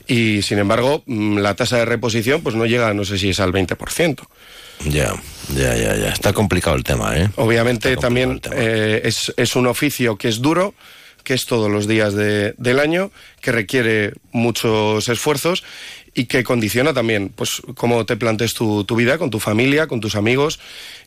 [0.07, 3.39] Y sin embargo, mm, la tasa de reposición pues no llega, no sé si es
[3.39, 4.27] al 20%.
[4.85, 5.13] Ya,
[5.55, 6.09] ya, ya, ya.
[6.09, 7.29] Está complicado el tema, ¿eh?
[7.35, 10.73] Obviamente también eh, es, es, un oficio que es duro,
[11.23, 15.63] que es todos los días de, del año, que requiere muchos esfuerzos
[16.13, 20.01] y que condiciona también, pues, cómo te plantes tu, tu vida con tu familia, con
[20.01, 20.59] tus amigos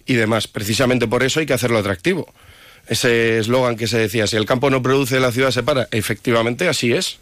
[0.07, 0.49] y demás.
[0.49, 2.33] Precisamente por eso hay que hacerlo atractivo
[2.89, 5.89] ese eslogan que se decía, si el campo no produce, la ciudad se para.
[5.91, 7.19] Efectivamente, así es.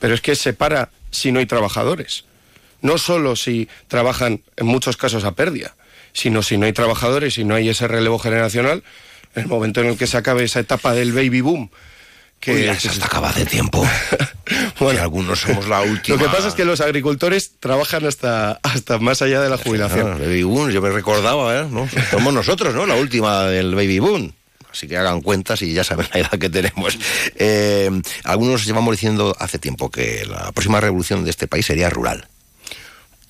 [0.00, 2.24] Pero es que se para si no hay trabajadores.
[2.82, 5.76] No solo si trabajan en muchos casos a pérdida,
[6.12, 8.82] sino si no hay trabajadores y no hay ese relevo generacional,
[9.34, 11.70] en el momento en el que se acabe esa etapa del baby boom,
[12.40, 13.86] que Uy, ya se hasta acaba de tiempo.
[14.80, 16.16] bueno, y algunos somos la última.
[16.16, 20.02] Lo que pasa es que los agricultores trabajan hasta, hasta más allá de la jubilación.
[20.02, 21.66] Claro, baby boom, yo me recordaba, ¿eh?
[21.70, 21.88] ¿no?
[22.10, 22.86] Somos nosotros, ¿no?
[22.86, 24.32] La última del baby boom
[24.76, 26.98] así que hagan cuentas y ya saben la edad que tenemos.
[27.36, 27.90] Eh,
[28.24, 32.28] algunos llevamos diciendo hace tiempo que la próxima revolución de este país sería rural.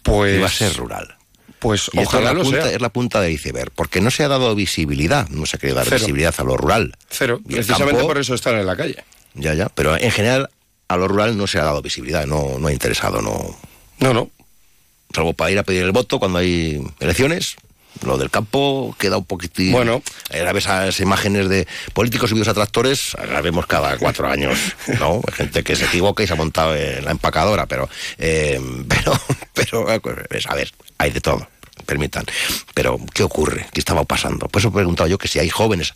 [0.02, 1.16] Pues iba a ser rural.
[1.59, 2.72] Pues y ojalá es la, lo punta, sea.
[2.72, 5.76] es la punta del iceberg, porque no se ha dado visibilidad, no se ha querido
[5.76, 5.98] dar Cero.
[6.00, 6.94] visibilidad a lo rural.
[7.09, 7.40] Cero.
[7.48, 9.02] Y Precisamente campo- por eso están en la calle.
[9.35, 10.50] Ya, ya, pero en general
[10.88, 13.56] a lo rural no se ha dado visibilidad, no, no ha interesado, no.
[13.98, 14.30] No, no.
[15.14, 17.56] Salvo para ir a pedir el voto cuando hay elecciones.
[18.04, 19.72] Lo del campo queda un poquitín.
[19.72, 20.02] Bueno.
[20.32, 24.59] Ahora ves esas imágenes de políticos subidos a tractores, las vemos cada cuatro años,
[25.00, 25.20] ¿no?
[25.26, 27.88] Hay gente que se equivoca y se ha montado en la empacadora, pero.
[28.18, 29.20] eh, pero,
[29.54, 31.48] pero, a ver, hay de todo.
[31.85, 32.24] Permitan.
[32.74, 33.66] Pero, ¿qué ocurre?
[33.72, 34.48] ¿Qué estaba pasando?
[34.48, 35.94] Por eso he preguntado yo que si hay jóvenes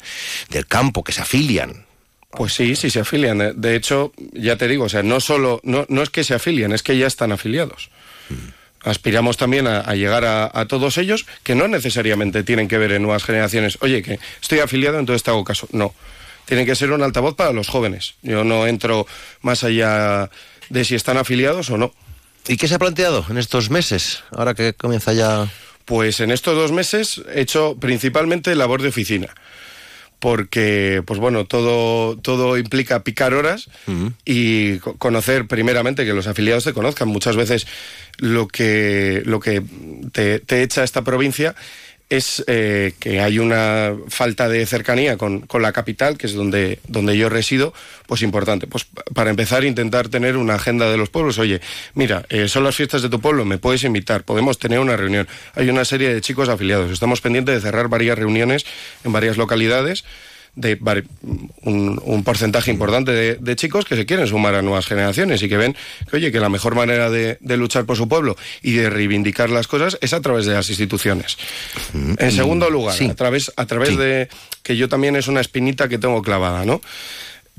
[0.50, 1.86] del campo que se afilian.
[2.30, 3.40] Pues sí, sí se afilian.
[3.40, 6.34] Eh, De hecho, ya te digo, o sea, no solo, no, no es que se
[6.34, 7.90] afilien, es que ya están afiliados.
[8.82, 12.92] Aspiramos también a, a llegar a, a todos ellos, que no necesariamente tienen que ver
[12.92, 13.78] en nuevas generaciones.
[13.80, 15.68] Oye, que estoy afiliado, entonces te hago caso.
[15.72, 15.94] No.
[16.46, 18.14] Tiene que ser un altavoz para los jóvenes.
[18.22, 19.06] Yo no entro
[19.42, 20.30] más allá
[20.68, 21.92] de si están afiliados o no.
[22.48, 24.24] ¿Y qué se ha planteado en estos meses?
[24.32, 25.48] Ahora que comienza ya.
[25.84, 29.34] Pues en estos dos meses he hecho principalmente labor de oficina.
[30.20, 33.68] Porque, pues bueno, todo, todo implica picar horas
[34.24, 37.08] y co- conocer primeramente que los afiliados te conozcan.
[37.08, 37.66] Muchas veces
[38.18, 39.62] lo que, lo que
[40.12, 41.54] te, te echa esta provincia
[42.10, 46.80] es eh, que hay una falta de cercanía con, con la capital, que es donde,
[46.88, 47.72] donde yo resido,
[48.06, 48.66] pues importante.
[48.66, 51.38] Pues pa- para empezar, intentar tener una agenda de los pueblos.
[51.38, 51.60] Oye,
[51.94, 55.28] mira, eh, son las fiestas de tu pueblo, me puedes invitar, podemos tener una reunión.
[55.54, 56.90] Hay una serie de chicos afiliados.
[56.90, 58.66] Estamos pendientes de cerrar varias reuniones
[59.04, 60.04] en varias localidades
[60.56, 60.78] de
[61.62, 65.48] un, un porcentaje importante de, de chicos que se quieren sumar a nuevas generaciones y
[65.48, 65.76] que ven
[66.10, 69.50] que, oye, que la mejor manera de, de luchar por su pueblo y de reivindicar
[69.50, 71.38] las cosas es a través de las instituciones.
[72.18, 73.06] En segundo lugar, sí.
[73.08, 73.96] a través, a través Sí.
[73.96, 74.28] de
[74.62, 76.80] que yo también es una espinita que tengo clavada, ¿no?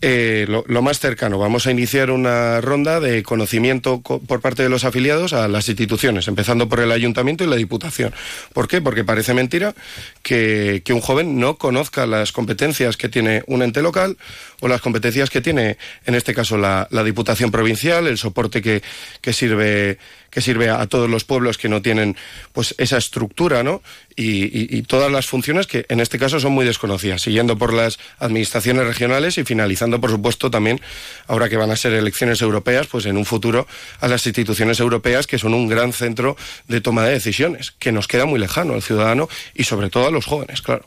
[0.03, 4.69] Eh, lo, más cercano, vamos a iniciar una ronda de conocimiento co- por parte de
[4.69, 8.11] los afiliados a las instituciones, empezando por el ayuntamiento y la diputación.
[8.51, 8.81] ¿Por qué?
[8.81, 9.75] Porque parece mentira
[10.23, 14.17] que, que un joven no conozca las competencias que tiene un ente local
[14.61, 18.81] o las competencias que tiene, en este caso, la, la diputación provincial, el soporte que,
[19.19, 19.99] que sirve
[20.31, 22.15] que sirve a, todos los pueblos que no tienen
[22.53, 23.83] pues esa estructura, ¿no?
[24.15, 28.85] Y, todas las funciones que en este caso son muy desconocidas, siguiendo por las administraciones
[28.85, 30.81] regionales y finalizando, por supuesto, también,
[31.27, 33.67] ahora que van a ser elecciones europeas, pues en un futuro
[33.99, 36.35] a las instituciones europeas, que son un gran centro
[36.67, 40.11] de toma de decisiones, que nos queda muy lejano al ciudadano y sobre todo a
[40.11, 40.85] los jóvenes, claro.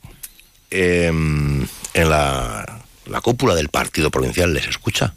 [0.70, 5.14] Em, en la, la cúpula del partido provincial les escucha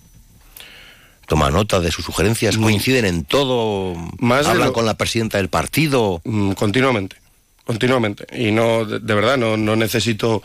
[1.28, 2.64] toma nota de sus sugerencias, mm.
[2.64, 6.22] coinciden en todo, Más hablan con la presidenta del partido.
[6.24, 7.18] Mm, continuamente,
[7.66, 8.26] continuamente.
[8.32, 10.42] Y no, de, verdad, no, no, necesito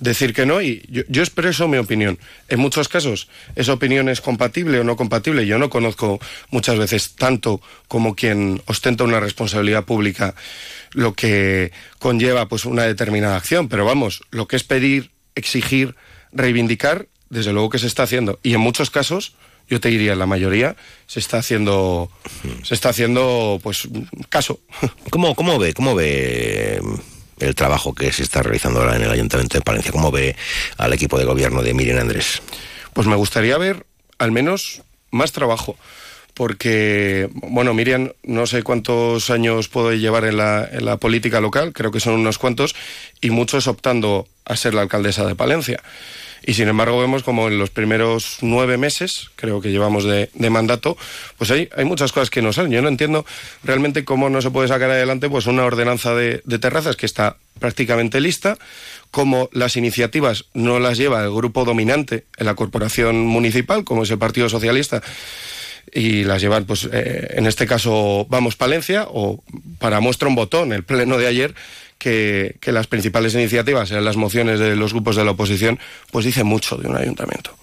[0.00, 0.60] decir que no.
[0.60, 2.18] Y yo, expreso mi opinión.
[2.48, 5.46] En muchos casos, esa opinión es compatible o no compatible.
[5.46, 6.20] Yo no conozco
[6.50, 10.34] muchas veces tanto como quien ostenta una responsabilidad pública
[10.92, 13.68] lo que conlleva pues una determinada acción.
[13.68, 15.96] Pero vamos, lo que es pedir, exigir,
[16.32, 18.38] reivindicar, desde luego que se está haciendo.
[18.42, 19.34] Y en muchos casos
[19.68, 22.10] yo te diría, la mayoría se está haciendo,
[22.62, 23.88] se está haciendo, pues,
[24.30, 24.60] caso.
[25.10, 26.80] ¿Cómo, cómo ve, cómo ve
[27.38, 29.92] el trabajo que se está realizando ahora en el Ayuntamiento de Palencia?
[29.92, 30.36] ¿Cómo ve
[30.78, 32.40] al equipo de gobierno de Miriam Andrés?
[32.94, 33.84] Pues me gustaría ver
[34.18, 35.76] al menos más trabajo
[36.38, 41.72] porque, bueno, Miriam, no sé cuántos años puede llevar en la, en la, política local,
[41.72, 42.76] creo que son unos cuantos,
[43.20, 45.82] y muchos optando a ser la alcaldesa de Palencia.
[46.46, 50.96] Y sin embargo vemos como en los primeros nueve meses, creo que llevamos de, mandato,
[51.38, 52.70] pues hay, hay muchas cosas que no salen.
[52.70, 53.26] Yo no entiendo
[53.64, 58.20] realmente cómo no se puede sacar adelante pues una ordenanza de, terrazas que está prácticamente
[58.20, 58.58] lista,
[59.10, 64.10] cómo las iniciativas no las lleva el grupo dominante en la corporación municipal, como es
[64.12, 65.02] el Partido Socialista,
[65.92, 69.42] y las llevan, pues eh, en este caso, Vamos Palencia, o
[69.78, 71.54] para muestra un botón, el pleno de ayer,
[71.98, 75.78] que, las principales iniciativas en las mociones de los grupos de la oposición,
[76.10, 77.56] pues dice mucho de un ayuntamiento.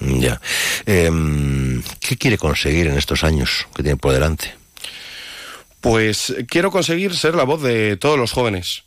[0.00, 0.40] Ya.
[0.86, 4.54] Em, ¿Qué quiere conseguir en estos años que tiene por delante?
[5.80, 8.84] Pues quiero conseguir ser la voz de todos los jóvenes.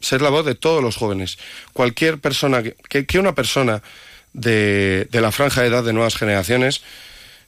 [0.00, 1.38] Ser la voz de todos los jóvenes.
[1.72, 3.82] Cualquier persona, que, que una persona
[4.32, 6.82] de, de, la franja de edad de nuevas generaciones,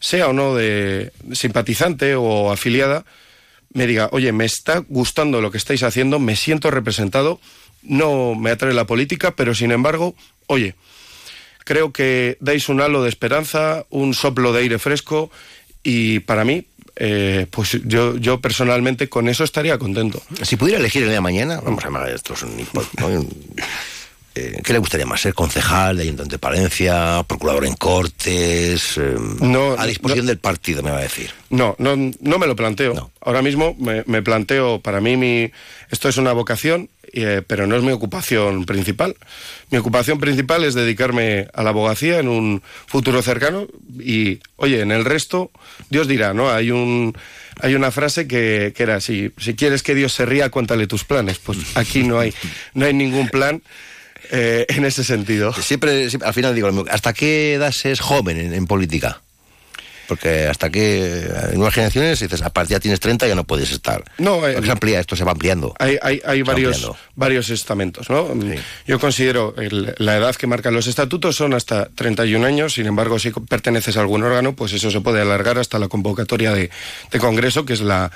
[0.00, 3.04] sea o no de simpatizante o afiliada,
[3.72, 7.40] me diga, oye, me está gustando lo que estáis haciendo, me siento representado,
[7.82, 10.14] no me atrae la política, pero sin embargo,
[10.46, 10.74] oye,
[11.64, 15.30] creo que dais un halo de esperanza, un soplo de aire fresco
[15.82, 20.20] y para mí, eh, pues yo, yo personalmente con eso estaría contento.
[20.42, 22.66] Si pudiera elegir el día de mañana, vamos a llamar esto es un,
[24.34, 25.20] eh, ¿qué le gustaría más?
[25.20, 28.96] ¿Ser concejal de Ayuntamiento de Palencia, procurador en Cortes?
[28.96, 31.30] Eh, no, a disposición del partido, me va a decir.
[31.50, 33.10] No, no, no me lo planteo.
[33.20, 35.50] Ahora mismo me, planteo, para mí, mi,
[35.90, 39.16] esto es una vocación, eh, pero no es mi ocupación principal.
[39.70, 43.66] Mi ocupación principal es dedicarme a la abogacía en un futuro cercano
[43.98, 45.50] y, oye, en el resto,
[45.88, 46.50] Dios dirá, ¿no?
[46.50, 47.16] Hay un
[47.62, 51.04] hay una frase que, que era si, si quieres que Dios se ría, cuéntale tus
[51.04, 51.38] planes.
[51.38, 52.32] Pues aquí no hay,
[52.74, 53.62] no hay ningún plan.
[54.32, 55.52] Eh, en ese sentido.
[55.52, 59.20] Siempre, al final digo, ¿hasta qué edad se es joven en, política?
[60.06, 63.70] Porque hasta que en nuevas generaciones dices, a partir ya tienes 30 ya no puedes
[63.72, 64.04] estar.
[64.18, 65.74] No, eh, se amplía, esto se va ampliando.
[65.78, 68.28] Hay, hay, varios, varios estamentos, ¿no?
[68.86, 69.54] Yo considero
[69.98, 74.00] la edad que marcan los estatutos son hasta 31 años, sin embargo, si perteneces a
[74.00, 76.70] algún órgano, pues eso se puede alargar hasta la convocatoria de,
[77.10, 78.10] de Congreso, que es la,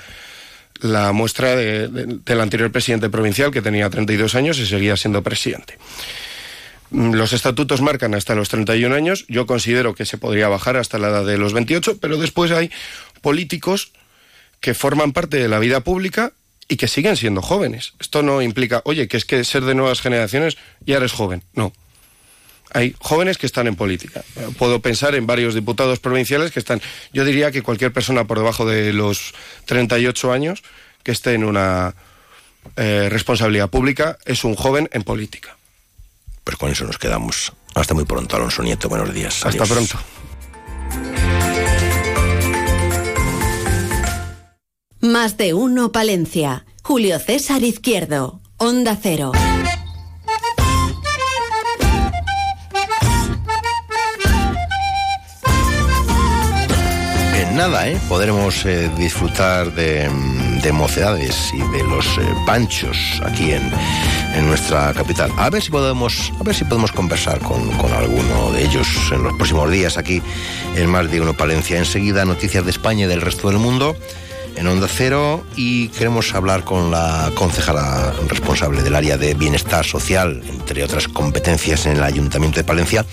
[0.81, 5.77] la muestra del anterior presidente provincial que tenía 32 años y seguía siendo presidente.
[6.91, 10.97] Mm, los estatutos marcan hasta los 31 años, yo considero que se podría bajar hasta
[10.97, 12.71] la edad de los 28, pero después hay
[13.21, 13.91] políticos
[14.59, 16.33] que forman parte de la vida pública
[16.67, 17.93] y que siguen siendo jóvenes.
[17.99, 21.43] Esto no implica, oye, que es que ser de nuevas generaciones ya eres joven.
[21.53, 21.73] No
[22.71, 24.23] hay jóvenes que están en política.
[24.57, 26.81] Puedo pensar en varios diputados provinciales que están.
[27.13, 29.33] Yo diría que cualquier persona por debajo de los
[29.65, 30.63] 38 años
[31.03, 31.95] que esté en una
[32.75, 35.55] eh, responsabilidad pública es un joven en política.
[36.43, 37.53] Pues con eso nos quedamos.
[37.75, 38.89] Hasta muy pronto, Alonso Nieto.
[38.89, 39.45] Buenos días.
[39.45, 39.99] Hasta pronto.
[45.01, 46.65] Más de uno, Palencia.
[46.81, 48.41] Julio César Izquierdo.
[48.57, 49.31] Onda Cero.
[57.55, 57.97] Nada, ¿eh?
[58.09, 60.09] podremos eh, disfrutar de,
[60.73, 63.71] mocedades y de los eh, panchos aquí en,
[64.35, 65.31] en, nuestra capital.
[65.37, 69.23] A ver si podemos, a ver si podemos conversar con, con, alguno de ellos en
[69.23, 70.21] los próximos días aquí
[70.75, 71.77] en Más de Uno Palencia.
[71.77, 73.95] Enseguida noticias de España y del resto del mundo
[74.55, 80.41] en Onda Cero y queremos hablar con la concejala responsable del área de bienestar social,
[80.47, 83.05] entre otras competencias en el Ayuntamiento de Palencia,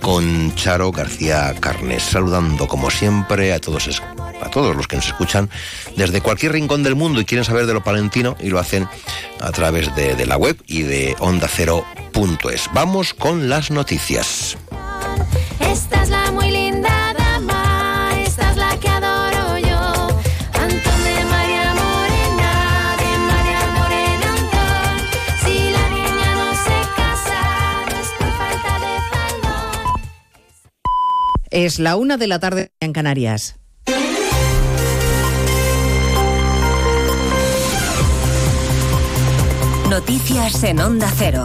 [0.00, 4.02] con Charo García Carnes, saludando como siempre a todos,
[4.42, 5.50] a todos los que nos escuchan
[5.96, 8.88] desde cualquier rincón del mundo y quieren saber de lo palentino y lo hacen
[9.40, 12.70] a través de, la web y de onda cero.es.
[12.72, 14.56] Vamos con las noticias.
[31.54, 33.60] Es la una de la tarde en Canarias.
[39.88, 41.44] Noticias en Onda Cero.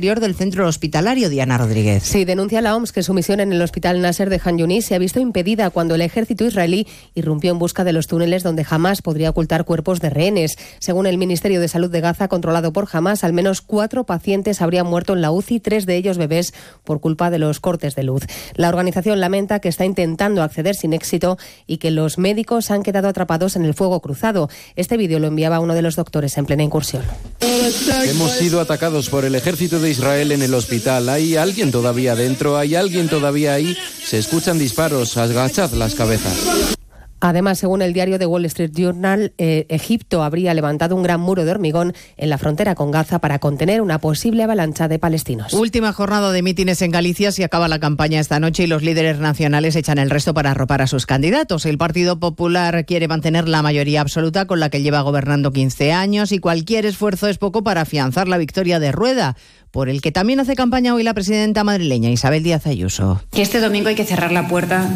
[0.01, 2.01] del centro hospitalario, Diana Rodríguez.
[2.01, 4.95] Sí, denuncia la OMS que su misión en el hospital Nasser de Han Yunis se
[4.95, 9.03] ha visto impedida cuando el ejército israelí irrumpió en busca de los túneles donde Hamas
[9.03, 10.57] podría ocultar cuerpos de rehenes.
[10.79, 14.87] Según el Ministerio de Salud de Gaza, controlado por Hamas, al menos cuatro pacientes habrían
[14.87, 18.23] muerto en la UCI, tres de ellos bebés, por culpa de los cortes de luz.
[18.55, 21.37] La organización lamenta que está intentando acceder sin éxito
[21.67, 24.49] y que los médicos han quedado atrapados en el fuego cruzado.
[24.75, 27.03] Este vídeo lo enviaba uno de los doctores en plena incursión.
[27.39, 31.09] Hemos sido atacados por el ejército de Israel en el hospital.
[31.09, 32.57] ¿Hay alguien todavía dentro?
[32.57, 33.77] ¿Hay alguien todavía ahí?
[34.03, 35.17] Se escuchan disparos.
[35.17, 36.77] Agachad las cabezas.
[37.21, 41.45] Además, según el diario The Wall Street Journal, eh, Egipto habría levantado un gran muro
[41.45, 45.53] de hormigón en la frontera con Gaza para contener una posible avalancha de palestinos.
[45.53, 47.31] Última jornada de mítines en Galicia.
[47.31, 50.81] Se acaba la campaña esta noche y los líderes nacionales echan el resto para arropar
[50.81, 51.67] a sus candidatos.
[51.67, 56.31] El Partido Popular quiere mantener la mayoría absoluta con la que lleva gobernando 15 años
[56.31, 59.35] y cualquier esfuerzo es poco para afianzar la victoria de Rueda
[59.69, 63.21] por el que también hace campaña hoy la presidenta madrileña Isabel Díaz Ayuso.
[63.31, 64.89] Que este domingo hay que cerrar la puerta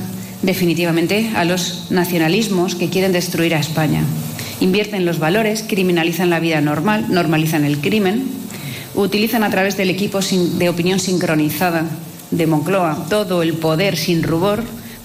[0.45, 4.03] definitivamente a los nacionalismos que quieren destruir a España.
[4.59, 8.27] Invierten los valores, criminalizan la vida normal, normalizan el crimen,
[8.95, 11.85] utilizan a través del equipo de opinión sincronizada
[12.31, 14.63] de Moncloa todo el poder sin rubor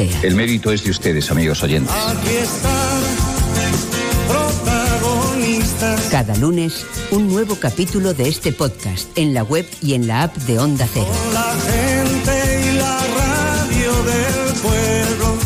[0.00, 1.94] El mérito es de ustedes, amigos oyentes.
[1.94, 3.02] Aquí están,
[4.28, 6.08] protagonistas.
[6.10, 10.34] Cada lunes, un nuevo capítulo de este podcast en la web y en la app
[10.36, 11.06] de Onda Cero.
[11.06, 15.38] Con la gente y la radio del pueblo.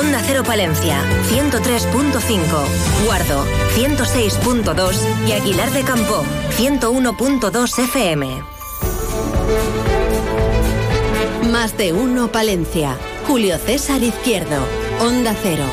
[0.00, 3.04] Onda Cero Palencia, 103.5.
[3.06, 3.44] Guardo,
[3.76, 5.28] 106.2.
[5.28, 6.24] Y Aguilar de Campo,
[6.56, 8.57] 101.2 FM.
[11.50, 12.96] Más de uno Palencia.
[13.26, 14.64] Julio César Izquierdo.
[15.00, 15.64] Onda Cero.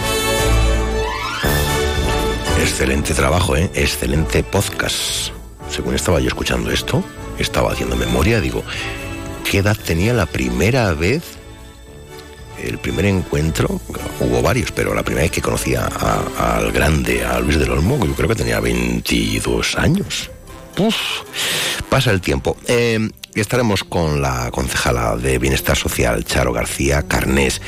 [2.61, 3.69] Excelente trabajo, ¿eh?
[3.73, 5.31] Excelente podcast.
[5.69, 7.03] Según estaba yo escuchando esto,
[7.37, 8.63] estaba haciendo memoria, digo,
[9.49, 11.23] ¿qué edad tenía la primera vez?
[12.61, 13.79] El primer encuentro,
[14.19, 15.87] hubo varios, pero la primera vez que conocía
[16.37, 20.31] al grande, a Luis del Olmo, yo creo que tenía 22 años.
[20.77, 20.95] Uf,
[21.89, 22.57] pasa el tiempo.
[22.67, 23.09] Eh,
[23.41, 27.61] estaremos con la concejala de Bienestar Social, Charo García Carnés,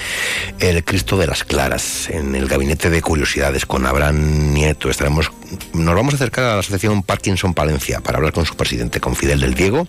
[0.59, 4.89] el Cristo de las Claras, en el Gabinete de Curiosidades con Abraham Nieto.
[4.89, 5.32] Estaremos,
[5.74, 9.15] nos vamos a acercar a la Asociación Parkinson Palencia para hablar con su presidente, con
[9.15, 9.88] Fidel del Diego,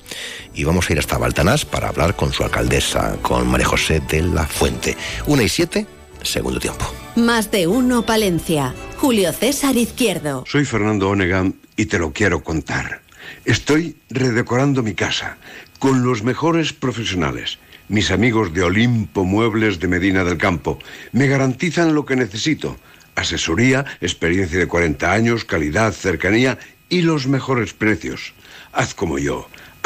[0.52, 4.22] y vamos a ir hasta Baltanás para hablar con su alcaldesa, con María José de
[4.22, 4.96] la Fuente.
[5.26, 5.86] Una y siete,
[6.22, 6.92] segundo tiempo.
[7.14, 8.74] Más de uno Palencia.
[8.96, 10.44] Julio César Izquierdo.
[10.46, 13.02] Soy Fernando Onegam y te lo quiero contar.
[13.44, 15.38] Estoy redecorando mi casa
[15.78, 17.58] con los mejores profesionales.
[17.88, 20.78] Mis amigos de Olimpo Muebles de Medina del Campo
[21.12, 22.76] me garantizan lo que necesito.
[23.14, 26.58] Asesoría, experiencia de 40 años, calidad, cercanía
[26.88, 28.34] y los mejores precios.
[28.72, 29.48] Haz como yo.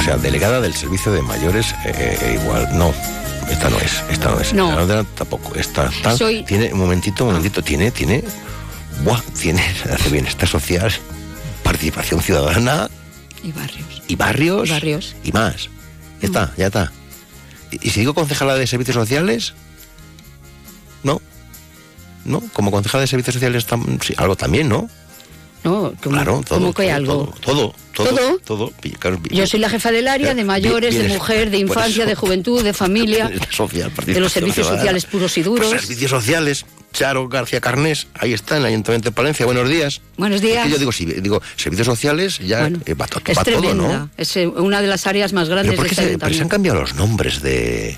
[0.00, 2.92] O sea, delegada del servicio de mayores, eh, eh, igual, no.
[3.50, 4.52] Esta no es, esta no es.
[4.54, 4.74] No.
[4.74, 5.54] La otra tampoco.
[5.56, 8.22] Esta, tal, Soy- Tiene, un momentito, un momentito, tiene, tiene.
[9.04, 10.92] Buah, tiene hace bienestar social,
[11.62, 12.88] participación ciudadana
[13.42, 14.02] Y barrios.
[14.08, 14.68] y barrios.
[14.68, 15.16] Y barrios.
[15.24, 15.68] Y más.
[16.20, 16.92] Ya está, ya está.
[17.70, 19.54] ¿Y, y si digo concejala de servicios sociales?
[21.02, 21.20] No.
[22.24, 22.42] ¿No?
[22.52, 24.88] Como concejala de servicios sociales, tam- sí, algo también, ¿no?
[25.64, 25.92] ¿No?
[26.02, 26.58] Como, Claro, todo.
[26.58, 27.34] como que hay todo, algo.
[27.40, 28.72] Todo, todo, ¿Todo?
[28.98, 32.08] claro, Yo soy la jefa del área de mayores, de mujer, de infancia, eso.
[32.08, 35.68] de juventud, de familia, social, de los servicios sociales puros y duros.
[35.70, 39.46] Servicios sociales, Charo García Carnés, ahí está, en el Ayuntamiento de Palencia.
[39.46, 40.00] Buenos días.
[40.16, 40.68] Buenos días.
[40.68, 43.74] Yo digo, si digo, servicios sociales, ya eh, va, Es va todo.
[43.74, 44.10] ¿no?
[44.16, 46.42] Es eh, una de las áreas más Pero grandes ¿por de este se, pero se
[46.42, 47.96] han cambiado los nombres de,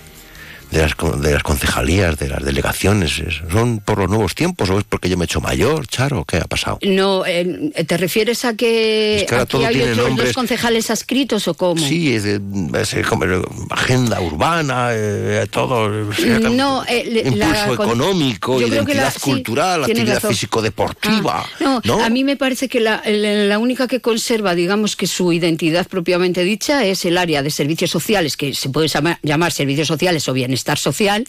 [0.73, 3.19] de, las, de las concejalías, de las delegaciones?
[3.19, 6.25] ¿Es- ¿Son por los nuevos tiempos o es porque yo me he hecho mayor, Charo?
[6.25, 6.79] ¿Qué ha pasado?
[6.83, 10.29] No, eh, ¿te refieres a que, Es que ahora aquí todo hay tiene otros nombres.
[10.29, 11.81] dos concejales adscritos o cómo?
[11.87, 16.09] Sí, es, es, eh, como, eh, agenda urbana, eh, todo.
[16.09, 19.85] o sea, No, eh, impulso la con- económico, yo creo que identidad la- sí, cultural,
[19.85, 21.47] tienes actividad físico-deportiva.
[21.65, 25.33] Ah, no, a mí me parece que la, la- única que conserva, digamos que su
[25.33, 29.87] identidad propiamente dicha, es el área de servicios sociales, que se puede llama- llamar servicios
[29.89, 30.33] sociales o
[30.63, 31.27] bienestar social,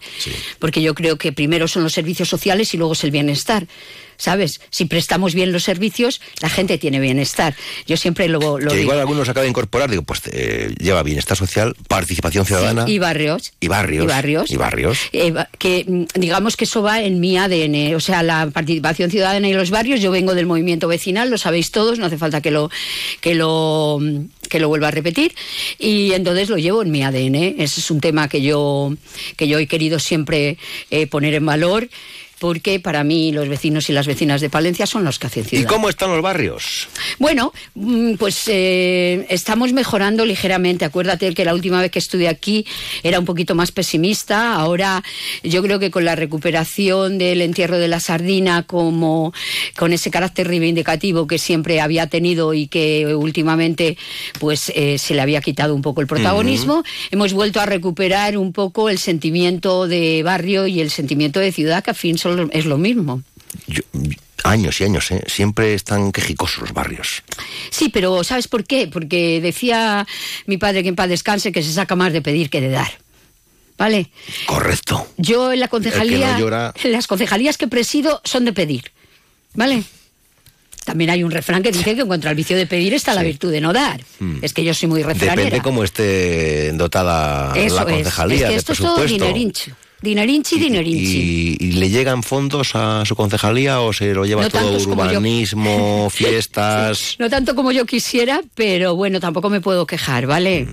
[0.58, 3.66] porque yo creo que primero son los servicios sociales y luego es el bienestar.
[4.16, 4.60] ¿Sabes?
[4.70, 7.54] Si prestamos bien los servicios, la gente tiene bienestar.
[7.86, 8.84] Yo siempre lo, lo que digo.
[8.84, 12.84] igual algunos acaba de incorporar, digo, pues eh, lleva bienestar social, participación ciudadana.
[12.88, 13.52] Y barrios.
[13.60, 14.04] Y barrios.
[14.04, 14.50] Y barrios.
[14.50, 14.98] Y barrios.
[15.12, 19.48] Eh, que mm, digamos que eso va en mi ADN, o sea, la participación ciudadana
[19.48, 20.00] y los barrios.
[20.00, 22.70] Yo vengo del movimiento vecinal, lo sabéis todos, no hace falta que lo
[23.20, 25.34] que lo mm, que lo vuelva a repetir
[25.78, 27.34] y entonces lo llevo en mi ADN.
[27.58, 28.94] Ese es un tema que yo
[29.36, 30.58] que yo he querido siempre
[30.90, 31.88] eh, poner en valor
[32.44, 35.48] porque para mí los vecinos y las vecinas de Palencia son los que hacen ¿Y
[35.48, 35.66] ciudad.
[35.66, 36.88] cómo están los barrios?
[37.18, 40.84] Bueno, mm, pues eh, estamos mejorando ligeramente.
[40.84, 42.66] Acuérdate que la última vez que estuve aquí
[43.02, 44.56] era un poquito más pesimista.
[44.56, 45.02] Ahora
[45.42, 49.32] yo creo que con la recuperación del entierro de la sardina, como
[49.74, 53.96] con ese carácter reivindicativo que siempre había tenido y que últimamente
[54.38, 58.52] pues eh, se le había quitado un poco el protagonismo, hemos vuelto a recuperar un
[58.52, 62.64] poco el sentimiento de barrio y el sentimiento de ciudad, que a fin son es
[62.66, 63.22] lo mismo.
[64.42, 65.22] Años y años, ¿eh?
[65.26, 67.22] Siempre están quejicosos los barrios.
[67.70, 68.88] Sí, pero ¿sabes por qué?
[68.88, 70.06] Porque decía
[70.46, 72.98] mi padre que en paz descanse que se saca más de pedir que de dar.
[73.78, 74.10] ¿Vale?
[74.46, 75.06] Correcto.
[75.16, 78.92] Yo en la concejalía, no llora- las concejalías que presido son de pedir.
[79.54, 79.82] ¿Vale?
[80.84, 83.50] También hay un refrán que dice que contra el vicio de pedir está la virtud
[83.50, 84.02] de no dar.
[84.20, 84.38] Mm.
[84.42, 85.36] Es que yo soy muy refranera.
[85.44, 89.72] Depende cómo esté dotada Eso la concejalía Es que de esto es todo dinerincho.
[90.04, 91.56] Dinerinchi, dinerinchi.
[91.58, 96.08] ¿Y, y le llegan fondos a su concejalía o se lo lleva No todo urbanismo,
[96.12, 97.16] fiestas?
[97.18, 100.68] No tanto como yo quisiera, pero bueno, tampoco me puedo quejar, ¿vale?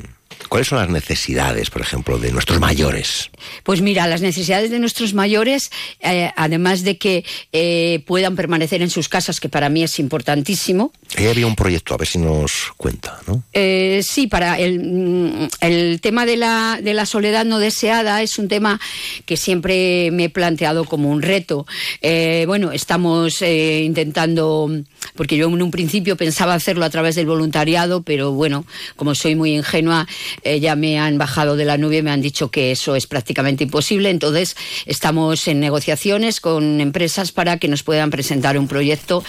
[0.51, 3.29] ¿Cuáles son las necesidades, por ejemplo, de nuestros mayores?
[3.63, 5.71] Pues mira, las necesidades de nuestros mayores,
[6.01, 7.23] eh, además de que
[7.53, 11.93] eh, puedan permanecer en sus casas, que para mí es importantísimo, Ahí había un proyecto,
[11.93, 13.43] a ver si nos cuenta, ¿no?
[13.51, 18.37] eh, sí, para el, mm, el tema de la, de la soledad no deseada es
[18.37, 18.79] un tema
[19.25, 21.65] que siempre me he planteado como un reto.
[22.01, 24.69] Bueno, estamos intentando,
[25.15, 29.35] porque yo en un principio pensaba hacerlo a través del voluntariado, pero bueno, como soy
[29.35, 30.07] muy ingenua,
[30.43, 33.07] eh, ya me han bajado de la nube y me han dicho que eso es
[33.07, 34.09] prácticamente imposible.
[34.09, 39.23] Entonces, estamos en negociaciones con empresas para que nos puedan presentar un proyecto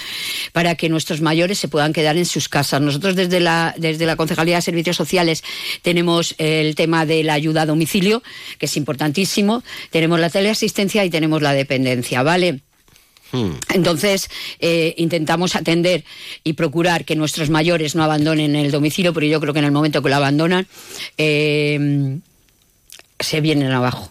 [0.53, 2.81] para que nuestros mayores se puedan quedar en sus casas.
[2.81, 5.43] Nosotros desde la, desde la Concejalía de Servicios Sociales
[5.83, 8.23] tenemos el tema de la ayuda a domicilio,
[8.59, 9.63] que es importantísimo.
[9.91, 12.61] Tenemos la teleasistencia y tenemos la dependencia, ¿vale?
[13.73, 14.29] Entonces,
[14.61, 16.05] eh, intentamos atender
[16.45, 19.73] y procurar que nuestros mayores no abandonen el domicilio, pero yo creo que en el
[19.73, 20.67] momento que lo abandonan,
[21.17, 22.19] eh,
[23.19, 24.11] se vienen abajo.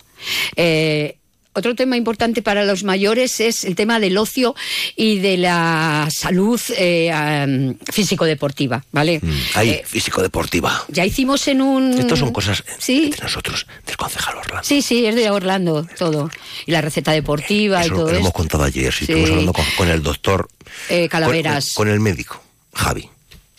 [0.55, 1.17] Eh,
[1.53, 4.55] otro tema importante para los mayores es el tema del ocio
[4.95, 9.21] y de la salud eh, físico-deportiva, ¿vale?
[9.55, 10.85] Ahí, Eh, físico-deportiva.
[10.89, 11.93] ya hicimos en un...
[11.99, 13.05] Estas son cosas Sí.
[13.05, 14.63] entre nosotros, del concejal Orlando.
[14.67, 16.29] Sí, sí, es de Orlando todo.
[16.65, 19.11] Y la receta deportiva y Eso todo lo hemos contado ayer, si Sí.
[19.11, 20.47] estuvimos hablando con, con el doctor
[20.89, 21.73] Eh, Calaveras.
[21.73, 22.41] Con, con el médico,
[22.73, 23.09] Javi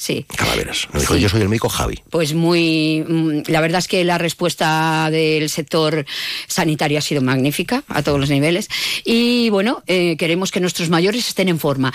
[0.02, 0.26] Sí.
[0.34, 0.88] Calaveras.
[0.92, 1.20] Me dijo, Sí.
[1.20, 2.02] yo soy el médico Javi.
[2.10, 3.04] Pues muy.
[3.06, 6.04] mm, La verdad es que la respuesta del sector
[6.48, 8.68] sanitario ha sido magnífica a todos los niveles.
[9.04, 11.92] Y bueno, eh, queremos que nuestros mayores estén en forma.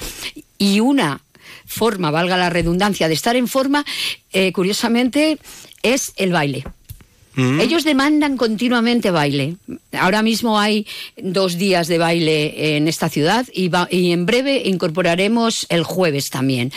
[0.58, 1.20] Y una
[1.66, 3.84] forma, valga la redundancia, de estar en forma,
[4.32, 5.38] eh, curiosamente,
[5.84, 6.64] es el baile.
[7.38, 9.58] Ellos demandan continuamente baile.
[9.92, 15.68] Ahora mismo hay dos días de baile en esta ciudad y, y en breve incorporaremos
[15.70, 16.72] el jueves también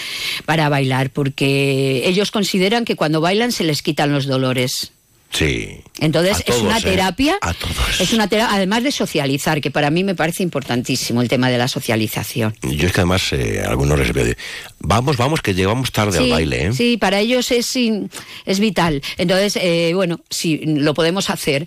[0.44, 4.92] para bailar, porque ellos consideran que cuando bailan se les quitan los dolores.
[5.32, 5.80] Sí.
[6.00, 6.82] Entonces es una ¿eh?
[6.82, 8.00] terapia, A todos.
[8.00, 11.58] es una terapia, además de socializar, que para mí me parece importantísimo el tema de
[11.58, 12.54] la socialización.
[12.62, 14.34] Yo es que además eh, algunos les veo
[14.80, 16.72] vamos, vamos, que llegamos tarde al Sí, baile, ¿eh?
[16.72, 19.02] Sí, para ellos es, es vital.
[19.18, 21.66] Entonces, eh, bueno, si lo podemos hacer,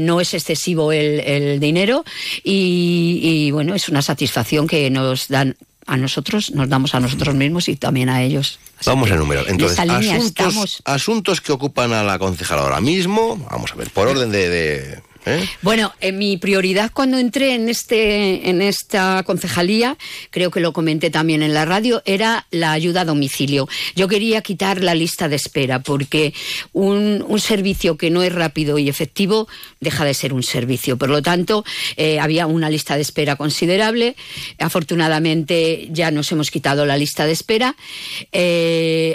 [0.00, 2.04] no es excesivo el, el dinero
[2.42, 5.56] y, y, bueno, es una satisfacción que nos dan
[5.88, 8.60] a nosotros, nos damos a nosotros mismos y también a ellos.
[8.84, 9.46] Vamos a enumerar.
[9.48, 10.82] Entonces, en asuntos, estamos.
[10.84, 13.36] asuntos que ocupan a la concejala ahora mismo.
[13.50, 14.48] Vamos a ver, por orden de.
[14.48, 15.48] de- ¿eh?
[15.62, 19.96] Bueno, eh, mi prioridad cuando entré en este en esta concejalía,
[20.30, 23.68] creo que lo comenté también en la radio, era la ayuda a domicilio.
[23.94, 26.34] Yo quería quitar la lista de espera porque
[26.72, 29.46] un, servicio que no es rápido y efectivo
[29.80, 30.98] deja de ser un servicio.
[30.98, 31.64] Por lo tanto,
[31.96, 34.16] eh, había una lista de espera considerable.
[34.58, 37.76] Afortunadamente ya nos hemos quitado la lista de espera.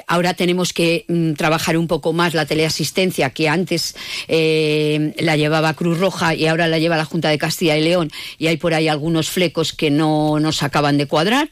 [0.08, 3.95] Ahora tenemos que mm, trabajar un poco más la teleasistencia que antes
[4.28, 8.47] la llevaba Cruz Roja y ahora la lleva la Junta de Castilla y León y
[8.47, 11.49] hay por ahí algunos flecos que no nos acaban de cuadrar.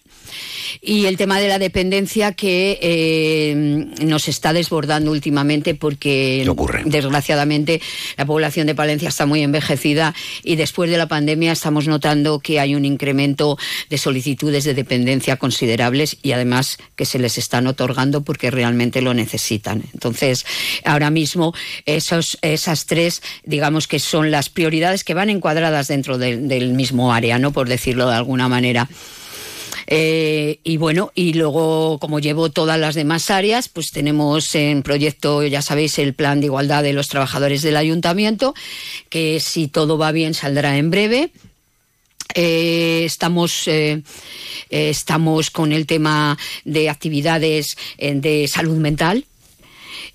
[0.82, 3.54] Y el tema de la dependencia que eh,
[4.06, 6.50] nos está desbordando últimamente porque
[6.86, 7.82] desgraciadamente
[8.18, 12.60] la población de Palencia está muy envejecida y después de la pandemia estamos notando que
[12.60, 13.58] hay un incremento
[13.90, 19.14] de solicitudes de dependencia considerables y además que se les están otorgando porque realmente lo
[19.14, 19.84] necesitan.
[19.94, 20.46] Entonces,
[20.86, 21.54] ahora mismo
[21.86, 27.38] esos, esas tres, digamos que son las prioridades que van encuadradas dentro del- mismo área,
[27.38, 27.52] ¿no?
[27.52, 28.90] Por decirlo de alguna manera.
[29.88, 35.44] Eh, y bueno, y luego, como llevo todas las demás áreas, pues tenemos en proyecto,
[35.44, 38.54] ya sabéis, el plan de igualdad de los trabajadores del ayuntamiento,
[39.10, 41.32] que si todo va bien saldrá en breve.
[42.34, 44.02] Eh, estamos, eh,
[44.70, 49.26] estamos con el tema de actividades de salud mental.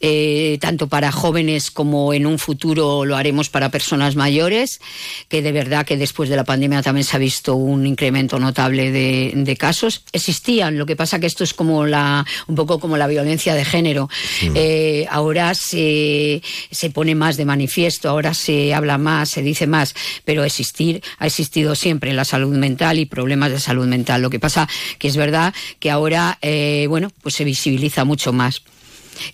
[0.01, 4.81] Eh, tanto para jóvenes como en un futuro lo haremos para personas mayores,
[5.29, 8.91] que de verdad que después de la pandemia también se ha visto un incremento notable
[8.91, 10.03] de, de casos.
[10.13, 13.65] Existían, lo que pasa que esto es como la, un poco como la violencia de
[13.65, 14.09] género.
[14.55, 19.95] Eh, ahora se, se pone más de manifiesto, ahora se habla más, se dice más,
[20.25, 24.23] pero existir ha existido siempre la salud mental y problemas de salud mental.
[24.23, 24.69] Lo que pasa
[24.99, 28.63] que es verdad que ahora, eh, bueno, pues se visibiliza mucho más.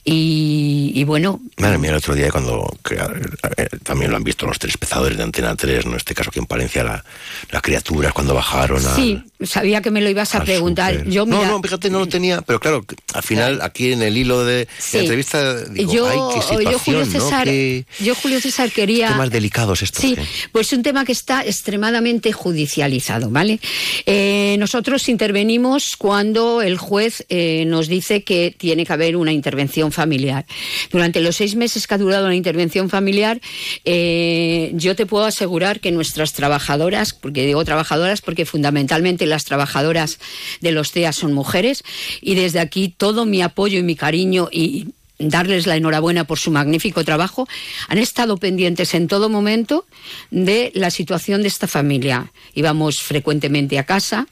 [0.05, 4.47] Y, y bueno, Madre mía, el otro día cuando que, eh, también lo han visto
[4.47, 5.93] los tres pezadores de Antena 3, ¿no?
[5.93, 7.05] En este caso aquí en Palencia, la-
[7.51, 8.95] las criaturas cuando bajaron a...
[8.95, 11.05] sí, sabía que me lo ibas a preguntar.
[11.07, 14.17] Yo, mira, no, no, fíjate, no lo tenía, pero claro, al final aquí en el
[14.17, 14.97] hilo de Sí.
[14.99, 16.19] la entrevista digo, yo, ay,
[16.59, 17.07] qué yo, Julio ¿no?
[17.13, 19.09] César, Qué yo, Julio César, quería...
[19.09, 20.01] temas delicados estos.
[20.03, 20.25] Sí, ¿eh?
[20.53, 23.61] pues un tema que está extremadamente judicializado, ¿vale?
[24.07, 29.72] Eh, nosotros intervenimos cuando el juez eh, nos dice que tiene que haber una intervención
[29.93, 30.45] familiar.
[30.91, 33.41] Durante los seis meses que ha durado la intervención familiar,
[33.85, 40.19] eh, yo te puedo asegurar que nuestras trabajadoras, porque digo trabajadoras porque fundamentalmente las trabajadoras
[40.61, 41.83] de los CEA son mujeres,
[42.21, 46.51] y desde aquí todo mi apoyo y mi cariño y darles la enhorabuena por su
[46.51, 47.49] magnífico trabajo,
[47.89, 49.87] han estado pendientes en todo momento
[50.31, 52.33] de la situación de esta familia.
[52.55, 54.27] Íbamos frecuentemente a casa.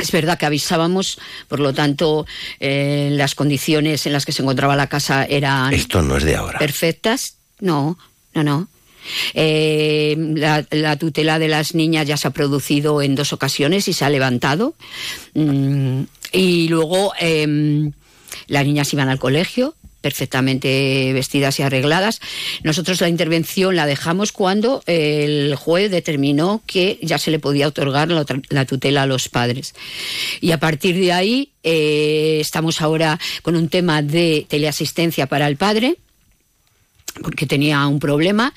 [0.00, 2.26] Es verdad que avisábamos, por lo tanto,
[2.58, 6.36] eh, las condiciones en las que se encontraba la casa eran Esto no es de
[6.36, 6.58] ahora.
[6.58, 7.36] perfectas.
[7.60, 7.98] No,
[8.34, 8.68] no, no.
[9.34, 13.92] Eh, la, la tutela de las niñas ya se ha producido en dos ocasiones y
[13.92, 14.74] se ha levantado.
[15.34, 17.92] Mm, y luego em,
[18.46, 22.20] las niñas iban al colegio perfectamente vestidas y arregladas.
[22.62, 28.08] Nosotros la intervención la dejamos cuando el juez determinó que ya se le podía otorgar
[28.10, 29.74] la, tutela a los padres.
[30.40, 35.56] Y a partir de ahí eh, estamos ahora con un tema de teleasistencia para el
[35.56, 35.96] padre
[37.22, 38.54] porque tenía un problema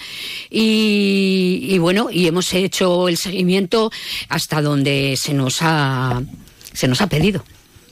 [0.49, 3.91] y, y bueno y hemos hecho el seguimiento
[4.29, 6.21] hasta donde se nos ha
[6.71, 7.43] se nos ha pedido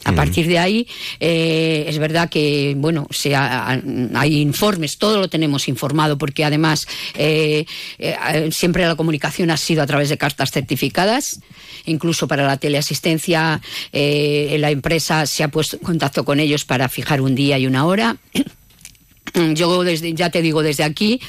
[0.03, 0.87] a partir de ahí,
[1.19, 3.79] eh, es verdad que, bueno, se ha-
[4.15, 7.65] hay informes, todo lo tenemos informado, porque además eh,
[7.99, 11.39] eh, siempre la comunicación ha sido a través de cartas certificadas,
[11.85, 13.61] incluso para la teleasistencia,
[13.93, 17.85] la empresa se ha puesto en contacto con ellos para fijar un día y una
[17.85, 18.17] hora.
[19.53, 21.21] Yo desde, ya te digo desde aquí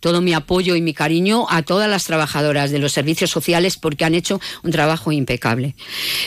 [0.00, 4.04] todo mi apoyo y mi cariño a todas las trabajadoras de los servicios sociales porque
[4.04, 5.74] han hecho un trabajo impecable.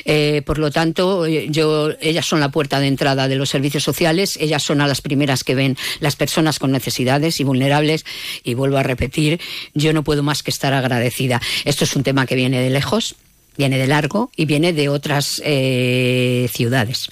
[0.05, 3.83] Eh, por lo tanto, eh, yo, ellas son la puerta de entrada de los servicios
[3.83, 8.05] sociales, ellas son a las primeras que ven las personas con necesidades y vulnerables
[8.43, 9.39] y vuelvo a repetir,
[9.73, 11.41] yo no puedo más que estar agradecida.
[11.65, 13.15] Esto es un tema que viene de lejos,
[13.57, 17.09] viene de largo y viene de otras eh, ciudades.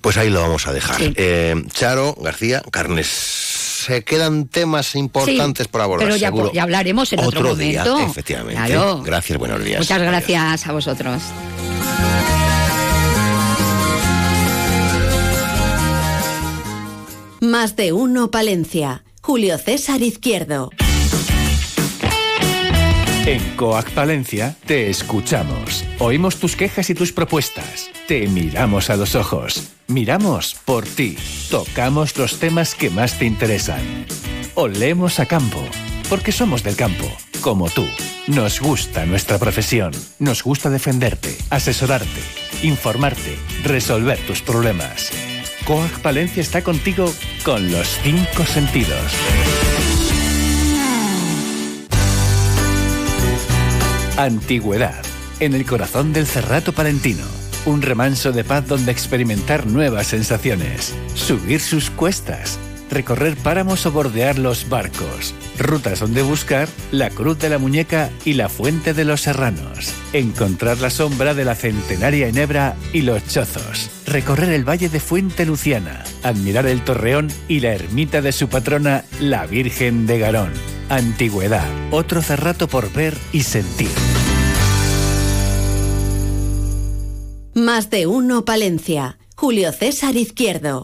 [0.00, 0.96] Pues ahí lo vamos a dejar.
[0.96, 1.12] Sí.
[1.16, 3.53] Eh, Charo, García, Carnes.
[3.84, 6.06] Se quedan temas importantes Sí, por abordar.
[6.08, 6.50] pero ya, seguro.
[6.54, 8.10] ya hablaremos en otro, día, momento.
[8.10, 8.62] efectivamente.
[8.66, 9.02] Claro.
[9.04, 9.80] Gracias, buenos días.
[9.80, 11.22] Muchas gracias a vosotros.
[17.40, 19.04] Más de uno Palencia.
[19.20, 20.70] Julio César Izquierdo.
[23.26, 25.82] En Coac Palencia te escuchamos.
[25.98, 27.88] Oímos tus quejas y tus propuestas.
[28.06, 29.70] Te miramos a los ojos.
[29.88, 31.16] Miramos por ti.
[31.50, 33.80] Tocamos los temas que más te interesan.
[34.54, 35.62] Olemos a campo.
[36.10, 37.10] Porque somos del campo,
[37.40, 37.86] como tú.
[38.26, 39.92] Nos gusta nuestra profesión.
[40.18, 42.20] Nos gusta defenderte, asesorarte,
[42.62, 45.10] informarte, resolver tus problemas.
[45.64, 47.10] Coac Palencia está contigo
[47.42, 49.14] con los cinco sentidos.
[54.16, 55.02] Antigüedad,
[55.40, 57.24] en el corazón del Cerrato Palentino.
[57.66, 60.94] Un remanso de paz donde experimentar nuevas sensaciones.
[61.14, 62.56] Subir sus cuestas,
[62.92, 65.34] recorrer páramos o bordear los barcos.
[65.58, 69.92] Rutas donde buscar la Cruz de la Muñeca y la Fuente de los Serranos.
[70.12, 73.90] Encontrar la sombra de la centenaria Enebra y los Chozos.
[74.06, 76.04] Recorrer el valle de Fuente Luciana.
[76.22, 80.73] Admirar el Torreón y la ermita de su patrona, la Virgen de Garón.
[80.88, 83.90] Antigüedad, otro cerrato por ver y sentir.
[87.54, 89.18] Más de uno Palencia.
[89.36, 90.82] Julio César Izquierdo.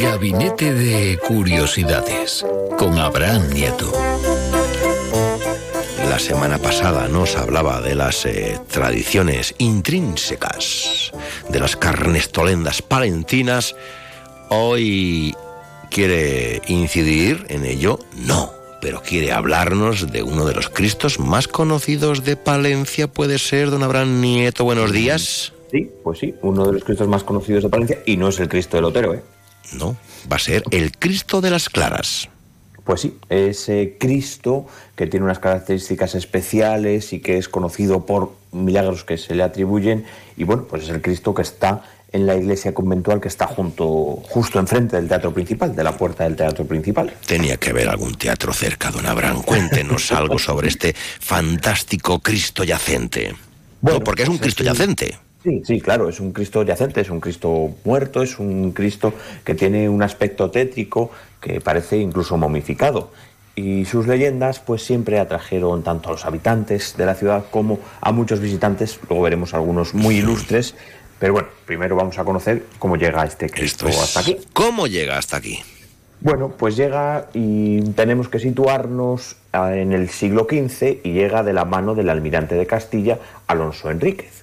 [0.00, 2.44] Gabinete de Curiosidades
[2.78, 3.92] con Abraham Nieto.
[6.08, 11.12] La semana pasada nos hablaba de las eh, tradiciones intrínsecas
[11.48, 13.74] de las carnestolendas palentinas.
[14.54, 15.34] Hoy
[15.90, 22.22] quiere incidir en ello, no, pero quiere hablarnos de uno de los Cristos más conocidos
[22.22, 23.08] de Palencia.
[23.08, 25.54] Puede ser, don Abraham Nieto, buenos días.
[25.70, 28.50] Sí, pues sí, uno de los Cristos más conocidos de Palencia y no es el
[28.50, 29.22] Cristo del Otero, ¿eh?
[29.72, 29.96] No,
[30.30, 32.28] va a ser el Cristo de las Claras.
[32.84, 39.02] Pues sí, ese Cristo que tiene unas características especiales y que es conocido por milagros
[39.04, 40.04] que se le atribuyen
[40.36, 43.86] y bueno, pues es el Cristo que está en la iglesia conventual que está junto,
[44.22, 47.12] justo enfrente del teatro principal, de la puerta del teatro principal.
[47.26, 49.42] Tenía que haber algún teatro cerca, don Abraham.
[49.42, 53.34] Cuéntenos algo sobre este fantástico Cristo yacente.
[53.80, 55.18] Bueno, no, porque es un pues Cristo yacente.
[55.42, 59.56] Sí, sí, claro, es un Cristo yacente, es un Cristo muerto, es un Cristo que
[59.56, 61.10] tiene un aspecto tétrico
[61.40, 63.10] que parece incluso momificado.
[63.56, 68.12] Y sus leyendas pues siempre atrajeron tanto a los habitantes de la ciudad como a
[68.12, 70.74] muchos visitantes, luego veremos algunos muy ilustres,
[71.22, 73.96] pero bueno, primero vamos a conocer cómo llega este Cristo es...
[73.96, 74.38] hasta aquí.
[74.52, 75.62] ¿Cómo llega hasta aquí?
[76.20, 81.64] Bueno, pues llega y tenemos que situarnos en el siglo XV y llega de la
[81.64, 84.42] mano del almirante de Castilla, Alonso Enríquez.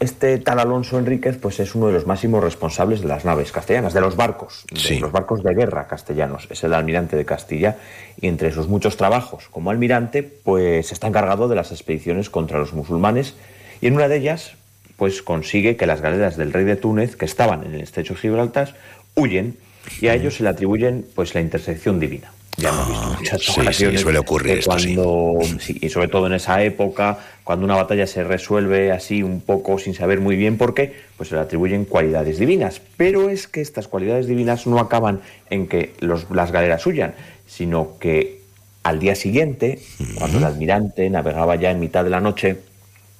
[0.00, 3.94] Este tal Alonso Enríquez pues es uno de los máximos responsables de las naves castellanas,
[3.94, 4.98] de los barcos, de Sí.
[4.98, 6.48] los barcos de guerra castellanos.
[6.50, 7.76] Es el almirante de Castilla
[8.20, 12.72] y entre sus muchos trabajos como almirante pues está encargado de las expediciones contra los
[12.72, 13.36] musulmanes
[13.80, 14.56] y en una de ellas
[14.96, 18.20] pues consigue que las galeras del rey de Túnez que estaban en el estrecho de
[18.20, 18.74] Gibraltar
[19.14, 19.56] huyen
[20.00, 22.32] y a ellos se le atribuyen pues la intersección divina.
[22.58, 24.94] Ya hemos visto muchas Ah, sí, sí, ocasiones suele ocurrir esto, sí.
[24.94, 29.42] cuando, sí, y sobre todo en esa época, cuando una batalla se resuelve así un
[29.42, 32.80] poco sin saber muy bien por qué, pues se le atribuyen cualidades divinas.
[32.96, 35.20] Pero es que estas cualidades divinas no acaban
[35.50, 37.14] en que los- las galeras huyan,
[37.46, 38.40] sino que
[38.84, 39.78] al día siguiente,
[40.14, 42.56] cuando el almirante navegaba ya en mitad de la noche,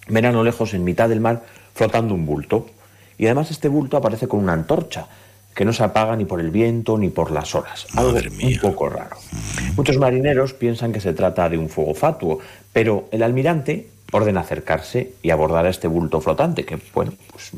[0.09, 1.43] ven a lo lejos, en mitad del mar,
[1.77, 2.67] flotando un bulto.
[3.19, 5.07] Y además este bulto aparece con una antorcha
[5.55, 7.87] que no se apaga ni por el viento ni por las olas.
[7.95, 9.17] Algo un poco raro.
[9.77, 12.41] Muchos marineros piensan que se trata de un fuego fatuo,
[12.73, 17.53] pero el almirante ordena acercarse y abordar a este bulto flotante, que bueno, pues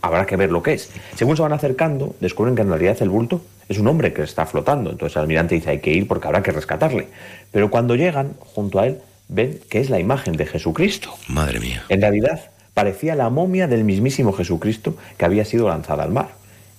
[0.00, 0.90] habrá que ver lo que es.
[1.16, 4.46] Según se van acercando, descubren que en realidad el bulto es un hombre que está
[4.46, 4.90] flotando.
[4.90, 7.08] Entonces el almirante dice hay que ir porque habrá que rescatarle.
[7.50, 8.98] Pero cuando llegan junto a él,
[9.28, 11.12] ven que es la imagen de Jesucristo.
[11.26, 11.84] Madre mía.
[11.88, 16.30] En realidad, parecía la momia del mismísimo Jesucristo que había sido lanzada al mar.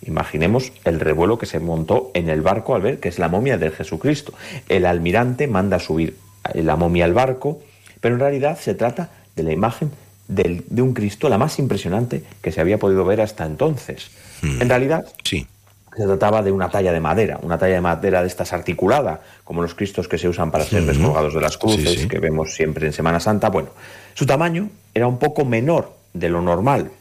[0.05, 3.57] Imaginemos el revuelo que se montó en el barco al ver que es la momia
[3.57, 4.33] del Jesucristo.
[4.67, 6.17] El almirante manda subir
[6.53, 7.61] la momia al barco,
[8.01, 9.91] pero en realidad se trata de la imagen
[10.27, 14.11] del- de un Cristo, la más impresionante que se había podido ver hasta entonces.
[14.41, 15.47] En realidad, sí.
[15.95, 19.61] Se trataba de una talla de madera, una talla de madera de estas articulada, como
[19.61, 22.07] los cristos que se usan para ser descolgados de las cruces, Sí, sí.
[22.07, 23.49] que vemos siempre en Semana Santa.
[23.49, 23.69] Bueno,
[24.13, 26.91] su tamaño era un poco menor de lo normal.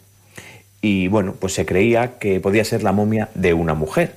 [0.80, 4.14] Y bueno, pues se creía que podía ser la momia de una mujer,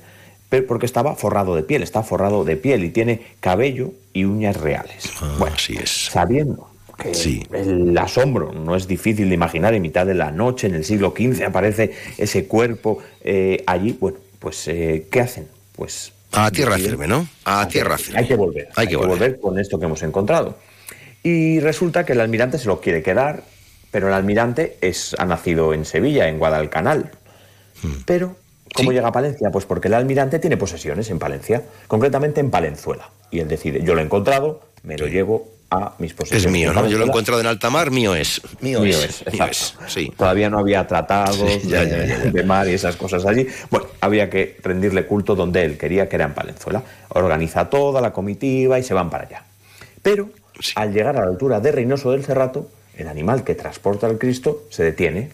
[0.48, 4.56] pero porque estaba forrado de piel, está forrado de piel y tiene cabello y uñas
[4.56, 5.10] reales.
[5.38, 6.06] bueno, así es.
[6.10, 6.68] Sabiendo
[6.98, 7.12] que
[7.52, 11.12] el asombro no es difícil de imaginar, en mitad de la noche, en el siglo
[11.16, 14.16] XV, aparece ese cuerpo eh, allí, bueno,
[14.46, 15.48] pues eh, ¿qué hacen?
[15.72, 17.26] Pues A tierra firme, ¿no?
[17.44, 18.20] A tierra firme.
[18.20, 18.68] hay que volver.
[18.76, 19.40] Hay que volver.
[19.40, 20.56] con esto que hemos encontrado.
[21.24, 23.42] Y resulta que el almirante se lo quiere quedar,
[23.90, 27.10] pero el almirante es, ha nacido en Sevilla, en Guadalcanal.
[27.82, 28.02] Hmm.
[28.04, 28.36] Pero
[28.72, 29.50] ¿Cómo llega a Palencia?
[29.50, 33.10] Pues porque el almirante tiene posesiones en Palencia, concretamente en Palenzuela.
[33.32, 36.46] Y él decide, yo lo he encontrado, me lo llevo a mis posesiones.
[36.46, 36.86] Es mío, ¿no?
[36.88, 38.40] Yo lo he encontrado en alta mar, mío es.
[38.60, 39.22] Mío, Mío es.
[39.26, 40.12] es, mío es, sí.
[40.16, 42.30] Todavía no había tratados Sí, ya, de, ya, ya.
[42.30, 43.46] de mar y esas cosas allí.
[43.70, 46.82] Bueno, había que rendirle culto donde él quería, que era en Palenzuela.
[47.08, 49.44] Organiza toda la comitiva y se van para allá.
[50.02, 50.30] Pero
[50.76, 54.62] al llegar a la altura de Reynoso del Cerrato, el animal que transporta al Cristo
[54.70, 55.30] se detiene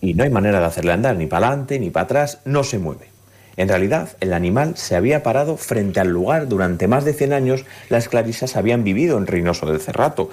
[0.00, 2.78] y no hay manera de hacerle andar ni para adelante ni para atrás, no se
[2.78, 3.08] mueve.
[3.56, 7.64] En realidad, el animal se había parado frente al lugar durante más de 100 años.
[7.88, 10.30] Las clarisas habían vivido en Reynoso del Cerrato,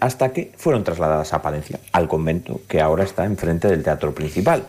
[0.00, 4.64] hasta que fueron trasladadas a Palencia, al convento que ahora está enfrente del teatro principal.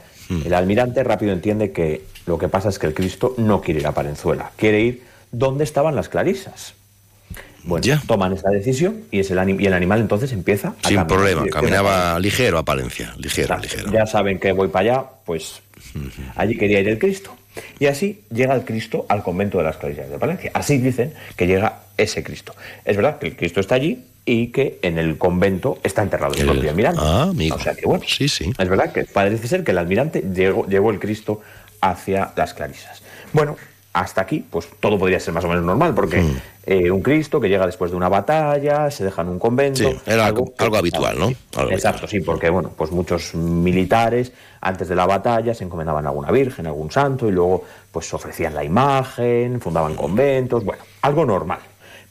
[0.45, 3.88] El almirante rápido entiende que lo que pasa es que el Cristo no quiere ir
[3.88, 6.73] a Palenzuela, quiere ir donde estaban las clarisas.
[7.63, 10.97] Bueno, toman esa decisión y, es el, anim- y el animal entonces empieza a Sin
[10.97, 13.13] caminar problema, caminaba ligero a Palencia.
[13.17, 13.91] Ligero, ligero.
[13.91, 15.61] ya saben que voy para allá, pues
[16.36, 17.36] allí quería ir el Cristo.
[17.80, 20.51] Y así llega el Cristo al convento de las Clarisas de Palencia.
[20.53, 22.55] Así dicen que llega ese Cristo.
[22.86, 26.45] Es verdad que el Cristo está allí y que en el convento está enterrado el,
[26.45, 27.01] propio almirante.
[27.03, 27.55] Ah, amigo.
[27.55, 28.51] O sea que bueno, Sí, sí.
[28.57, 31.41] es verdad que parece ser que el almirante llevó el Cristo
[31.82, 33.01] hacia las Clarisas.
[33.34, 33.57] Bueno,
[34.00, 36.38] hasta aquí, pues todo podría ser más o menos normal, porque Mm.
[36.66, 39.80] eh, un Cristo que llega después de una batalla, se deja en un convento.
[39.80, 41.32] Sí, era algo, algo habitual, ¿no?
[41.58, 44.32] Algo Exacto, sí, porque bueno, pues muchos militares
[44.62, 48.14] antes de la batalla se encomendaban a alguna virgen, a algún santo y luego pues
[48.14, 51.60] ofrecían la imagen, fundaban conventos, bueno, algo normal.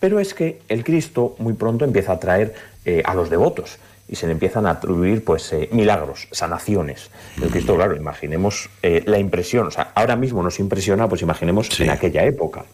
[0.00, 3.78] Pero es que el Cristo muy pronto empieza a atraer eh, a los devotos
[4.08, 7.10] y se le empiezan a atribuir pues eh, milagros, sanaciones.
[7.40, 11.78] El Cristo, claro, imaginemos eh, la impresión, o sea, ahora mismo nos impresiona, pues imaginemos
[11.80, 12.64] en aquella época.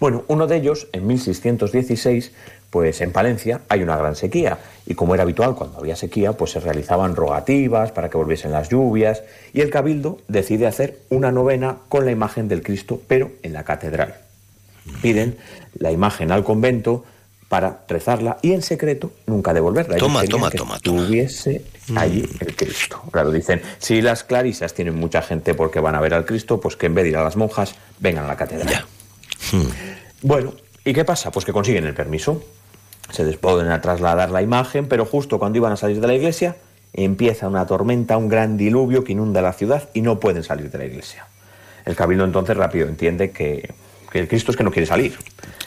[0.00, 2.32] Bueno, uno de ellos, en 1616,
[2.70, 6.52] pues en Palencia hay una gran sequía y como era habitual cuando había sequía, pues
[6.52, 9.22] se realizaban rogativas para que volviesen las lluvias
[9.52, 13.64] y el cabildo decide hacer una novena con la imagen del Cristo, pero en la
[13.64, 14.16] catedral.
[15.02, 15.36] Piden
[15.74, 17.04] la imagen al convento
[17.52, 19.96] para rezarla y en secreto nunca devolverla.
[19.96, 21.02] Ellos Toma, toma, que toma, toma.
[21.02, 21.62] Estuviese
[21.94, 23.02] allí el Cristo.
[23.10, 26.76] Claro, dicen, si las clarisas tienen mucha gente porque van a ver al Cristo, pues
[26.76, 28.86] que en vez de ir a las monjas, vengan a la catedral.
[30.22, 31.30] Bueno, ¿y qué pasa?
[31.30, 32.42] Pues que consiguen el permiso.
[33.10, 36.14] Se les pueden a trasladar la imagen, pero justo cuando iban a salir de la
[36.14, 36.56] iglesia,
[36.94, 40.78] empieza una tormenta, un gran diluvio que inunda la ciudad y no pueden salir de
[40.78, 41.26] la iglesia.
[41.84, 43.74] El cabildo entonces rápido entiende que,
[44.10, 45.18] que el Cristo es que no quiere salir.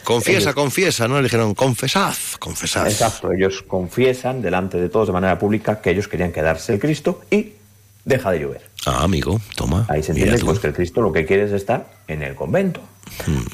[0.06, 1.18] Confiesa, Ellos- confiesa, ¿no?
[1.18, 2.88] Le dijeron, confesad, confesad.
[2.88, 7.22] Exacto, ellos confiesan delante de todos de manera pública que ellos querían quedarse el Cristo
[7.30, 7.54] y
[8.06, 8.62] deja de llover.
[8.86, 9.86] Ah, amigo, toma.
[9.90, 12.82] Ahí se entiende pues, que el Cristo lo que quiere es estar en el convento.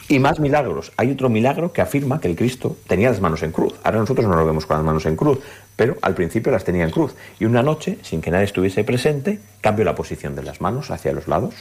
[0.10, 0.92] Y más milagros.
[0.98, 3.74] Hay otro milagro que afirma que el Cristo tenía las manos en cruz.
[3.84, 5.40] Ahora nosotros no lo vemos con las manos en cruz,
[5.78, 7.14] pero al principio las tenía en cruz.
[7.40, 11.14] Y una noche, sin que nadie estuviese presente, cambió la posición de las manos hacia
[11.14, 11.54] los lados.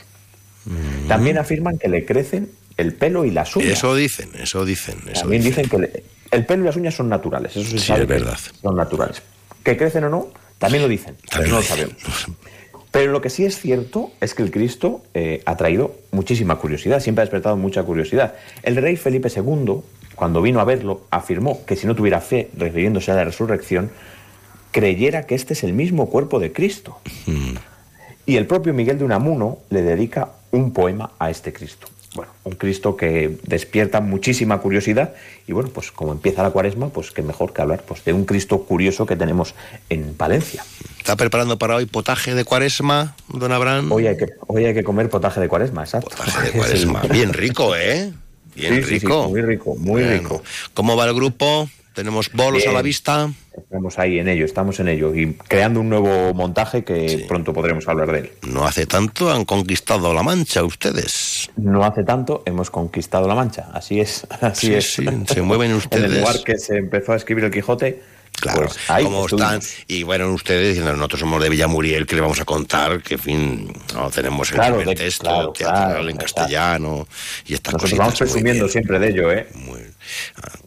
[1.08, 3.70] También afirman que le crecen el pelo y las uñas.
[3.72, 4.96] Eso dicen, eso dicen.
[5.10, 5.64] Eso También dicen.
[5.64, 7.56] dicen que le- el pelo y las uñas son naturales.
[7.56, 8.38] Eso se Sí, sabe es verdad.
[8.62, 9.22] Son naturales.
[9.64, 11.16] Que crecen o no, también lo dicen.
[11.30, 11.94] pero no lo sabemos.
[12.92, 17.00] Pero lo que sí es cierto es que el Cristo eh, ha traído muchísima curiosidad,
[17.00, 18.34] siempre ha despertado mucha curiosidad.
[18.62, 19.76] El rey Felipe II,
[20.16, 23.90] cuando vino a verlo, afirmó que si no tuviera fe, refiriéndose a la resurrección,
[24.72, 26.98] creyera que este es el mismo cuerpo de Cristo.
[28.26, 31.86] Y el propio Miguel de Unamuno le dedica un poema a este Cristo.
[32.14, 35.14] Bueno, un Cristo que despierta muchísima curiosidad
[35.46, 38.24] y bueno, pues como empieza la cuaresma, pues qué mejor que hablar pues, de un
[38.24, 39.54] Cristo curioso que tenemos
[39.88, 40.64] en Palencia.
[40.98, 43.92] ¿Está preparando para hoy potaje de cuaresma, don Abraham?
[43.92, 46.10] Hoy hay que, hoy hay que comer potaje de cuaresma, exacto.
[46.10, 47.02] Potaje de cuaresma.
[47.12, 48.12] Bien rico, ¿eh?
[48.56, 49.28] Bien Sí, sí, sí, rico.
[49.28, 50.42] muy rico, muy rico.
[50.74, 51.70] ¿Cómo va el grupo?
[51.94, 53.30] ¿Tenemos bolos a la vista?
[53.56, 57.86] Estamos ahí en ello, estamos en ello y creando un nuevo montaje que pronto podremos
[57.88, 58.30] hablar de él.
[58.48, 61.50] No hace tanto han conquistado la Mancha ustedes.
[61.56, 64.92] No hace tanto hemos conquistado la Mancha, así es, así Sí, es.
[64.94, 66.04] sí, se mueven en ustedes.
[66.12, 68.00] el lugar que se empezó a escribir el Quijote,
[68.40, 69.52] Claro, pues ahí ¿cómo estuvimos.
[69.64, 69.84] están?
[69.86, 73.02] Y bueno, ustedes diciendo, nosotros somos de Villamuriel, que le vamos a contar?
[73.02, 77.06] Que, en fin, no tenemos el Claro, primer de- texto claro, teatral claro, en castellano
[77.46, 77.98] y estas Nosotros cositas.
[77.98, 78.72] vamos muy presumiendo bien.
[78.72, 79.46] siempre de ello, ¿eh?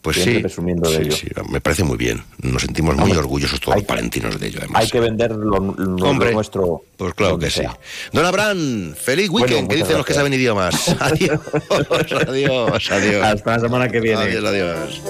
[0.04, 1.16] Pues siempre sí, presumiendo de sí, ello.
[1.16, 2.24] sí, me parece muy bien.
[2.44, 4.84] Nos sentimos muy Hombre, orgullosos todos los palentinos de ello, además.
[4.84, 6.84] Hay que vender lo, lo Hombre, nuestro.
[6.96, 7.64] Pues claro que sí.
[8.12, 10.90] Don Abraham, feliz Bueno, weekend, que muchas dicen los que saben idiomas.
[11.00, 11.40] Adiós,
[12.28, 13.24] adiós, adiós.
[13.26, 14.22] Hasta la semana que viene.
[14.22, 15.02] Adiós, adiós.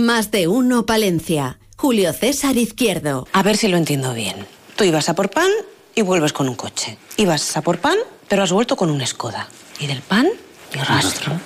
[0.00, 1.58] Más de uno Palencia.
[1.76, 3.28] Julio César Izquierdo.
[3.32, 4.46] A ver si lo entiendo bien.
[4.74, 5.50] Tú ibas a por pan
[5.94, 6.96] y vuelves con un coche.
[7.18, 9.48] Ibas a por pan, pero has vuelto con un Skoda.
[9.78, 10.26] Y del pan,
[10.74, 11.38] ni rastro.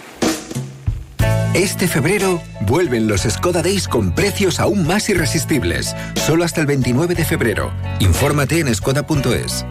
[1.52, 5.94] Este febrero vuelven los Skoda Days con precios aún más irresistibles.
[6.24, 7.72] Solo hasta el 29 de febrero.
[7.98, 9.64] Infórmate en skoda.es.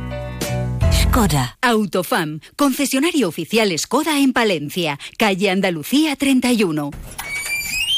[0.92, 1.58] Skoda.
[1.62, 6.92] Autofam, concesionario oficial Skoda en Palencia, calle Andalucía 31.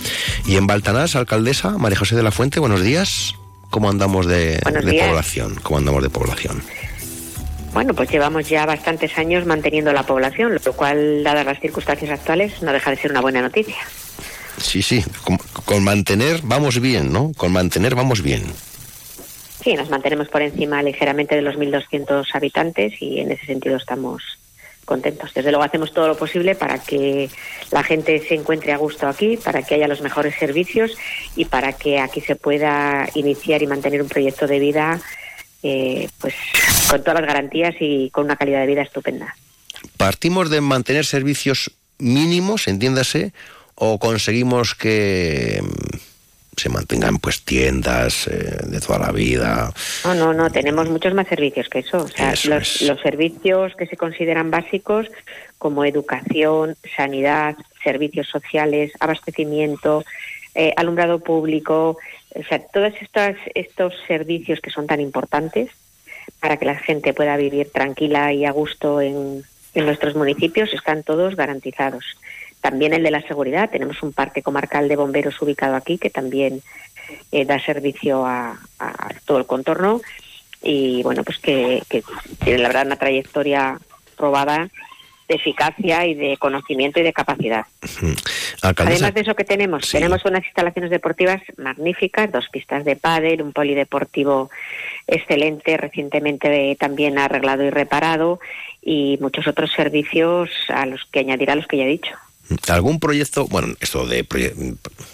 [0.46, 3.34] Y en Baltanás, alcaldesa, María José de la Fuente, buenos días.
[3.70, 5.58] ¿Cómo andamos de, población?
[5.62, 6.62] ¿Cómo andamos de población?
[7.72, 12.62] Bueno, pues llevamos ya bastantes años manteniendo la población, lo cual, dadas las circunstancias actuales,
[12.62, 13.74] no deja de ser una buena noticia.
[14.58, 17.32] Sí, sí, con, con mantener vamos bien, ¿no?
[17.36, 18.44] Con mantener vamos bien.
[19.64, 24.22] Sí, nos mantenemos por encima ligeramente de los 1.200 habitantes y en ese sentido estamos
[24.84, 25.32] contentos.
[25.32, 27.30] Desde luego hacemos todo lo posible para que
[27.70, 30.92] la gente se encuentre a gusto aquí, para que haya los mejores servicios
[31.34, 35.00] y para que aquí se pueda iniciar y mantener un proyecto de vida
[35.62, 36.34] eh, pues
[36.90, 39.34] con todas las garantías y con una calidad de vida estupenda.
[39.96, 43.32] ¿Partimos de mantener servicios mínimos, entiéndase,
[43.74, 45.62] o conseguimos que
[46.56, 49.72] se mantengan pues tiendas eh, de toda la vida?
[50.04, 51.98] No, no, no, tenemos muchos más servicios que eso.
[51.98, 55.08] O sea, Eso los, los servicios que se consideran básicos,
[55.58, 60.04] como educación, sanidad, servicios sociales, abastecimiento,
[60.54, 61.98] eh, alumbrado público,
[62.34, 65.70] o sea, todos estos, estos servicios que son tan importantes
[66.40, 69.44] para que la gente pueda vivir tranquila y a gusto en,
[69.74, 72.04] en nuestros municipios están todos garantizados.
[72.64, 73.68] También el de la seguridad.
[73.68, 76.62] Tenemos un parque comarcal de bomberos ubicado aquí que también
[77.30, 80.00] eh, da servicio a, a todo el contorno
[80.62, 82.02] y bueno, pues que, que
[82.42, 83.78] tiene la verdad una trayectoria
[84.16, 84.70] probada
[85.28, 87.66] de eficacia y de conocimiento y de capacidad.
[88.62, 93.42] Alcaldesa, Además de eso que tenemos, tenemos unas instalaciones deportivas magníficas, dos pistas de pádel,
[93.42, 94.48] un polideportivo
[95.06, 98.40] excelente, recientemente también arreglado y reparado
[98.80, 102.16] y muchos otros servicios a los que añadir a los que ya he dicho.
[102.68, 104.26] ¿Algún proyecto, bueno, esto de,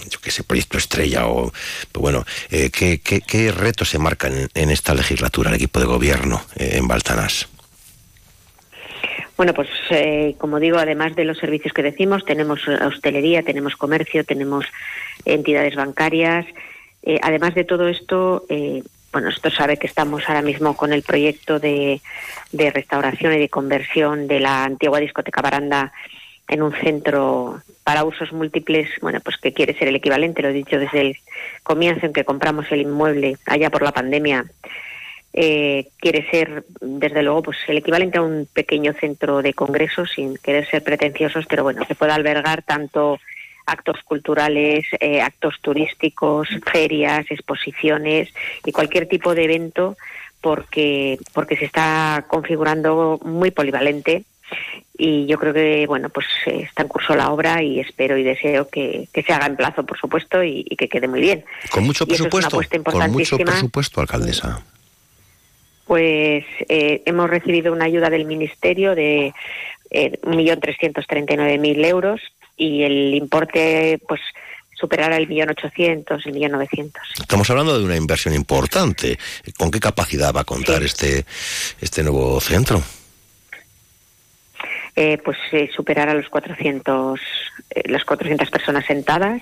[0.08, 1.52] yo qué sé, proyecto estrella o,
[1.92, 5.80] pues bueno, eh, ¿qué, qué, qué retos se marcan en, en esta legislatura el equipo
[5.80, 7.48] de gobierno eh, en Baltanás?
[9.40, 14.22] Bueno, pues eh, como digo, además de los servicios que decimos, tenemos hostelería, tenemos comercio,
[14.22, 14.66] tenemos
[15.24, 16.44] entidades bancarias.
[17.02, 21.02] Eh, además de todo esto, eh, bueno, esto sabe que estamos ahora mismo con el
[21.02, 22.02] proyecto de,
[22.52, 25.90] de restauración y de conversión de la antigua discoteca Baranda
[26.50, 30.52] en un centro para usos múltiples, bueno, pues que quiere ser el equivalente, lo he
[30.52, 31.16] dicho desde el
[31.62, 34.44] comienzo en que compramos el inmueble allá por la pandemia,
[35.32, 40.36] eh, quiere ser, desde luego, pues el equivalente a un pequeño centro de congresos, sin
[40.38, 43.20] querer ser pretenciosos, pero bueno, que pueda albergar tanto
[43.64, 48.28] actos culturales, eh, actos turísticos, ferias, exposiciones
[48.64, 49.96] y cualquier tipo de evento,
[50.40, 54.24] porque, porque se está configurando muy polivalente
[54.96, 58.22] y yo creo que bueno pues eh, está en curso la obra y espero y
[58.22, 61.44] deseo que, que se haga en plazo por supuesto y, y que quede muy bien
[61.70, 64.62] Con mucho es presupuesto, con mucho presupuesto, alcaldesa.
[65.86, 69.32] pues eh, hemos recibido una ayuda del ministerio de
[69.90, 72.20] eh, 1.339.000 euros
[72.56, 74.20] y el importe pues
[74.78, 76.92] superará el 1.800.000, el 1.900.000.
[77.20, 79.18] Estamos hablando de una inversión importante.
[79.58, 81.24] ¿Con qué capacidad va a contar este,
[81.80, 82.82] este nuevo centro?
[85.00, 85.38] Eh, pues
[85.74, 87.20] superar a los 400,
[87.86, 89.40] las 400 personas sentadas.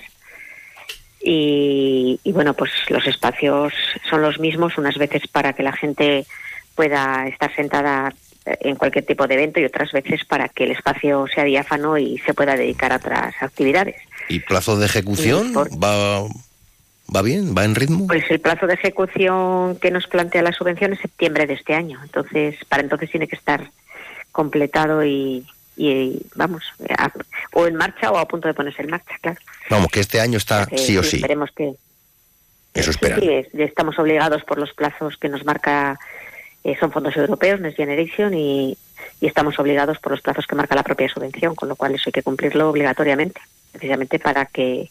[1.20, 3.72] Y, y, bueno, pues los espacios
[4.08, 6.24] son los mismos, unas veces para que la gente
[6.76, 8.14] pueda estar sentada
[8.60, 12.18] en cualquier tipo de evento y otras veces para que el espacio sea diáfano y
[12.18, 13.96] se pueda dedicar a otras actividades.
[14.28, 16.22] ¿Y plazo de ejecución va,
[17.14, 17.54] va bien?
[17.56, 18.06] ¿Va en ritmo?
[18.06, 21.98] Pues el plazo de ejecución que nos plantea la subvención es septiembre de este año.
[22.02, 23.70] Entonces, para entonces tiene que estar
[24.38, 25.44] completado y,
[25.76, 26.62] y vamos,
[27.54, 29.40] o en marcha o a punto de ponerse en marcha, claro.
[29.68, 31.16] Vamos, que este año está sí o sí.
[31.16, 31.72] Esperemos que...
[32.72, 33.18] Eso espera.
[33.18, 35.98] Sí, estamos obligados por los plazos que nos marca
[36.62, 38.78] eh, son fondos europeos, Next Generation, y,
[39.20, 42.12] estamos obligados por los plazos que marca la propia subvención, con lo cual eso hay
[42.12, 43.40] que cumplirlo obligatoriamente,
[43.72, 44.90] precisamente para que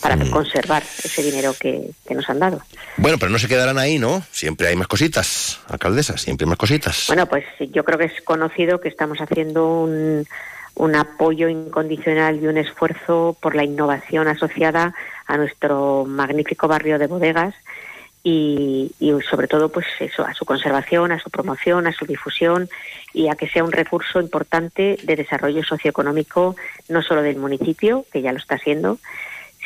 [0.00, 0.30] para mm.
[0.30, 2.60] conservar ese dinero que, nos han dado.
[2.96, 4.22] Bueno, pero no se quedarán ahí, ¿no?
[4.30, 7.04] Siempre hay más cositas, alcaldesa, siempre hay más cositas.
[7.08, 10.26] Bueno, pues yo creo que es conocido que estamos haciendo un,
[10.76, 14.94] un apoyo incondicional y un esfuerzo por la innovación asociada
[15.26, 17.54] a nuestro magnífico barrio de bodegas
[18.28, 18.92] y,
[19.30, 22.68] sobre todo pues eso a su conservación, a su promoción, a su difusión
[23.14, 26.56] y a que sea un recurso importante de desarrollo socioeconómico
[26.88, 28.98] no solo del municipio, que ya lo está siendo,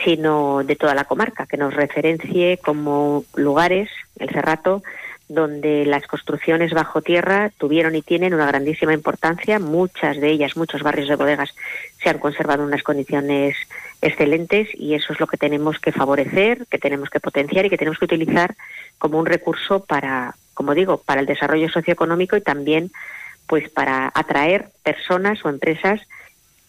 [0.04, 4.82] sino de toda la comarca, que nos referencie como lugares, el Cerrato,
[5.30, 9.60] donde las construcciones bajo tierra tuvieron y tienen una grandísima importancia.
[9.60, 11.54] Muchas de ellas, muchos barrios de bodegas
[12.02, 13.56] se han conservado en unas condiciones
[14.02, 17.78] excelentes y eso es lo que tenemos que favorecer, que tenemos que potenciar y que
[17.78, 18.56] tenemos que utilizar
[18.98, 22.90] como un recurso para, como digo, para el desarrollo socioeconómico y también
[23.46, 26.00] pues para atraer personas o empresas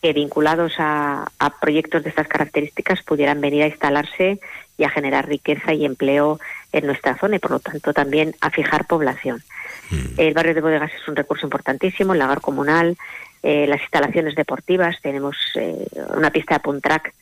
[0.02, 4.40] que vinculados a, a proyectos de estas características pudieran venir a instalarse
[4.78, 6.40] y a generar riqueza y empleo
[6.72, 9.44] en nuestra zona y por lo tanto también a fijar población.
[9.91, 10.19] Mm.
[10.19, 12.98] El barrio de bodegas es un recurso importantísimo, el lagar comunal,
[13.44, 17.14] eh, las instalaciones deportivas, tenemos eh, una pista de puntrack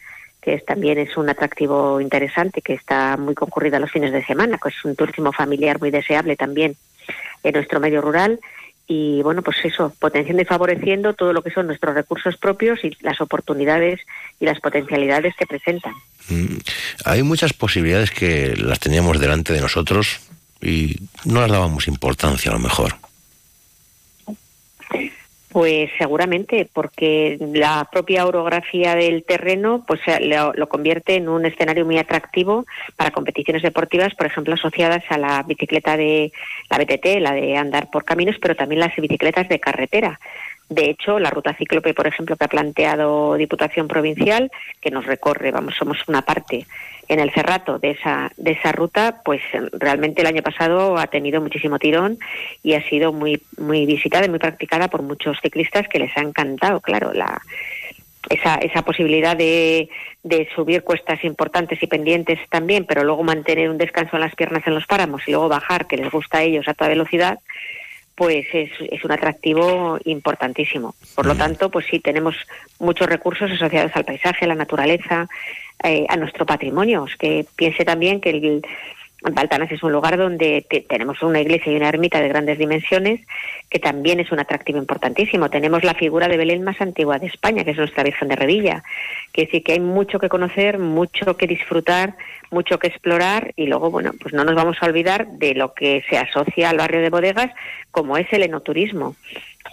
[0.41, 4.57] que es, también es un atractivo interesante, que está muy concurrida los fines de semana,
[4.57, 6.77] que es un turismo familiar muy deseable también
[7.43, 8.39] en nuestro medio rural
[8.91, 12.97] y bueno, pues eso, potenciando y favoreciendo todo lo que son nuestros recursos propios y
[13.01, 13.99] las oportunidades
[14.39, 15.93] y las potencialidades que presentan.
[16.27, 16.57] Mm,
[17.05, 20.19] hay muchas posibilidades que las teníamos delante de nosotros
[20.59, 22.95] y no las dábamos importancia a lo mejor.
[25.60, 31.86] Pues seguramente, porque la propia orografía del terreno pues lo, lo, convierte en un escenario
[31.86, 32.65] muy atractivo
[32.95, 36.31] para competiciones deportivas, por ejemplo, asociadas a la bicicleta de
[36.69, 40.18] la BTT, la de andar por caminos, pero también las bicicletas de carretera.
[40.69, 45.49] De hecho, la ruta cíclope, por ejemplo, que ha planteado Diputación Provincial, que nos recorre,
[45.49, 46.67] vamos, somos una parte
[47.07, 49.41] en el Cerrato de esa, de esa ruta, pues
[49.73, 52.19] realmente el año pasado ha tenido muchísimo tirón
[52.61, 56.21] y ha sido muy, muy visitada y muy practicada por muchos ciclistas que les ha
[56.21, 57.41] encantado, claro, la,
[58.29, 59.89] esa, esa posibilidad de,
[60.21, 64.61] de subir cuestas importantes y pendientes también, pero luego mantener un descanso en las piernas
[64.67, 67.39] en los páramos y luego bajar, que les gusta a ellos a toda velocidad,
[68.19, 70.93] pues es, es, un atractivo importantísimo.
[71.15, 72.35] Por lo tanto, pues sí, tenemos
[72.77, 75.29] muchos recursos asociados al paisaje, a la naturaleza,
[75.81, 77.05] eh, a nuestro patrimonio.
[77.17, 78.61] que piense también que el,
[79.21, 83.19] Baltanas es un lugar donde tenemos una iglesia y una ermita de grandes dimensiones,
[83.69, 85.49] que también es un atractivo importantísimo.
[85.49, 88.83] Tenemos la figura de Belén más antigua de España, que es nuestra Virgen de Revilla.
[89.33, 92.15] Que decir que hay mucho que conocer, mucho que disfrutar,
[92.49, 96.03] mucho que explorar y luego, bueno, pues no nos vamos a olvidar de lo que
[96.09, 97.51] se asocia al barrio de bodegas,
[97.91, 99.15] como es el enoturismo.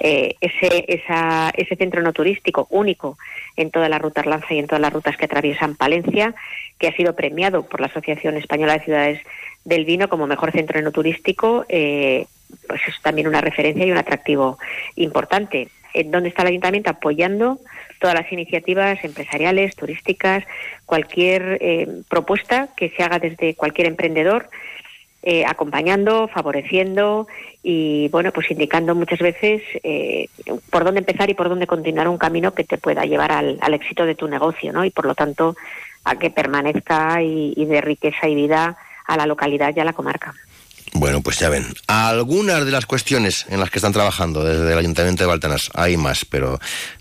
[0.00, 3.16] Eh, ese, esa, ese centro enoturístico único
[3.56, 6.34] en toda la ruta Arlanza y en todas las rutas que atraviesan Palencia,
[6.78, 9.20] que ha sido premiado por la Asociación Española de Ciudades
[9.64, 12.26] del Vino como mejor centro enoturístico, eh,
[12.68, 14.58] pues es también una referencia y un atractivo
[14.96, 15.68] importante.
[15.94, 17.58] En donde está el ayuntamiento apoyando
[18.00, 20.44] todas las iniciativas empresariales, turísticas,
[20.84, 24.50] cualquier eh, propuesta que se haga desde cualquier emprendedor,
[25.28, 27.26] eh, acompañando, favoreciendo
[27.60, 30.28] y bueno, pues indicando muchas veces eh,
[30.70, 34.06] por dónde empezar y por dónde continuar un camino que te pueda llevar al, éxito
[34.06, 34.84] de tu negocio, ¿no?
[34.84, 35.56] Y por lo tanto
[36.04, 39.94] a que permanezca y, y de riqueza y vida a la localidad y a la
[39.94, 40.32] comarca.
[40.92, 44.78] Bueno, pues ya ven, algunas de las cuestiones en las que están trabajando desde el
[44.78, 46.58] Ayuntamiento de Baltanas, hay más, pero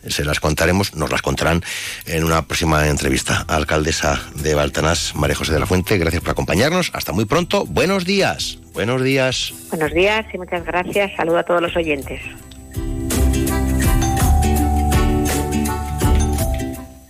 [0.07, 1.63] se las contaremos, nos las contarán
[2.05, 3.45] en una próxima entrevista.
[3.47, 6.91] Alcaldesa de Baltanas, María José de la Fuente, gracias por acompañarnos.
[6.93, 7.65] Hasta muy pronto.
[7.65, 8.59] Buenos días.
[8.73, 9.53] Buenos días.
[9.69, 11.11] Buenos días y muchas gracias.
[11.15, 12.21] Saludo a todos los oyentes.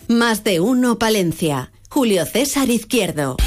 [0.08, 1.72] Más de uno, Palencia.
[1.90, 3.38] Julio César Izquierdo.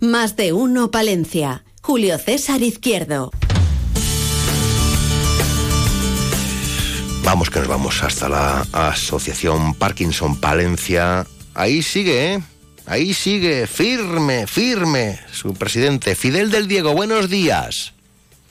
[0.00, 1.64] Más de uno Palencia.
[1.80, 3.30] Julio César Izquierdo.
[7.22, 11.26] Vamos que nos vamos hasta la Asociación Parkinson Palencia.
[11.54, 12.42] Ahí sigue, ¿eh?
[12.86, 16.92] Ahí sigue, firme, firme, su presidente, Fidel del Diego.
[16.92, 17.92] Buenos días.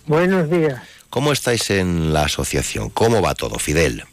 [0.06, 0.82] Buenos días.
[1.10, 2.90] ¿Cómo estáis en la asociación?
[2.90, 4.04] ¿Cómo va todo, Fidel?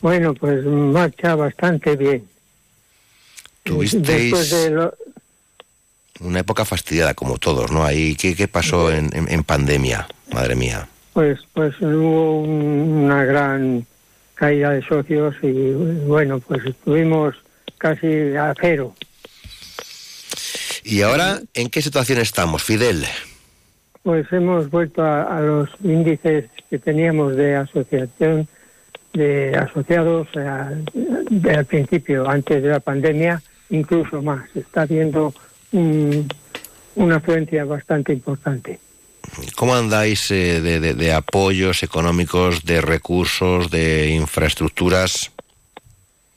[0.00, 2.28] Bueno, pues marcha bastante bien.
[3.64, 4.54] Tuvisteis
[6.20, 7.84] una época fastidiada, como todos, ¿no?
[7.84, 10.06] Ahí, ¿qué, qué pasó en, en pandemia?
[10.32, 10.88] Madre mía.
[11.20, 13.84] Pues, pues hubo una gran
[14.36, 15.72] caída de socios y
[16.06, 17.34] bueno, pues estuvimos
[17.76, 18.94] casi a cero.
[20.82, 23.04] ¿Y ahora en qué situación estamos, Fidel?
[24.02, 28.48] Pues hemos vuelto a, los índices que teníamos de asociación
[29.12, 30.86] de asociados al
[31.66, 34.48] principio, antes de la pandemia, incluso más.
[34.56, 35.34] Está habiendo
[35.70, 38.80] una afluencia bastante importante.
[39.56, 45.30] ¿Cómo andáis eh, de, apoyos económicos, de recursos, de infraestructuras?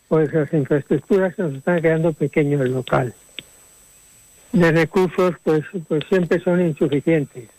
[0.07, 3.13] Pues las infraestructuras nos están quedando pequeño el local.
[4.51, 7.49] De recursos, pues, pues siempre son insuficientes.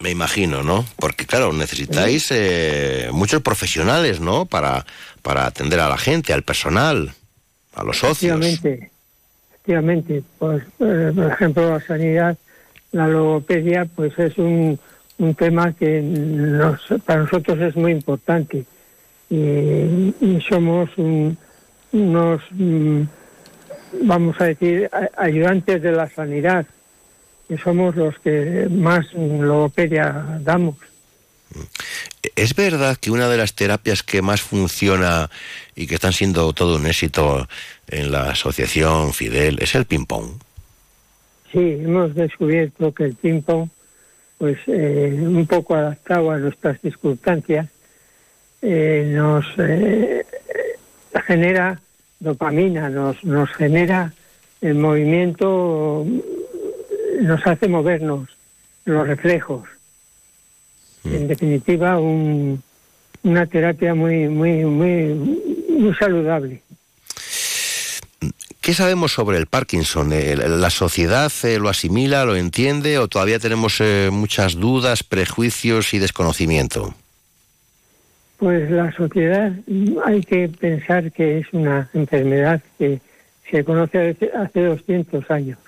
[0.00, 0.84] Me imagino, ¿no?
[0.98, 4.46] Porque claro, necesitáis eh, muchos profesionales, ¿no?
[4.46, 4.84] Para,
[5.22, 7.14] para atender a la gente, al personal,
[7.74, 8.38] a los socios.
[8.40, 8.90] Efectivamente,
[9.50, 10.22] efectivamente.
[10.38, 12.36] Pues, eh, por ejemplo, la sanidad
[12.92, 14.78] la logopedia pues es un,
[15.18, 18.64] un tema que nos, para nosotros es muy importante
[19.32, 23.02] y, somos unos, mm,
[24.02, 26.66] vamos a decir, ayudantes de la sanidad,
[27.48, 30.76] que somos los que más logopedia damos.
[32.36, 35.30] ¿Es verdad que una de las terapias que más funciona
[35.74, 37.48] y que están siendo todo un éxito
[37.88, 40.30] en la asociación Fidel es el ping-pong?
[41.52, 43.68] Sí, hemos descubierto que el ping-pong,
[44.38, 47.68] pues eh, un poco adaptado a nuestras circunstancias,
[48.62, 50.24] eh, nos eh,
[51.26, 51.78] genera
[52.20, 54.14] dopamina, nos, nos genera
[54.62, 56.06] el movimiento,
[57.20, 58.30] nos hace movernos,
[58.86, 59.68] los reflejos.
[61.04, 61.14] Mm.
[61.14, 65.14] En definitiva, una terapia muy, muy, muy,
[65.68, 66.62] muy saludable.
[68.62, 70.12] ¿Qué sabemos sobre el Parkinson?
[70.12, 75.92] Eh, ¿La sociedad eh, lo asimila, lo entiende o todavía tenemos eh, muchas dudas, prejuicios
[75.94, 76.94] y desconocimiento?
[78.36, 79.52] Pues la sociedad
[80.04, 83.00] hay que pensar que es una enfermedad que
[83.50, 85.58] se conoce hace 200 años.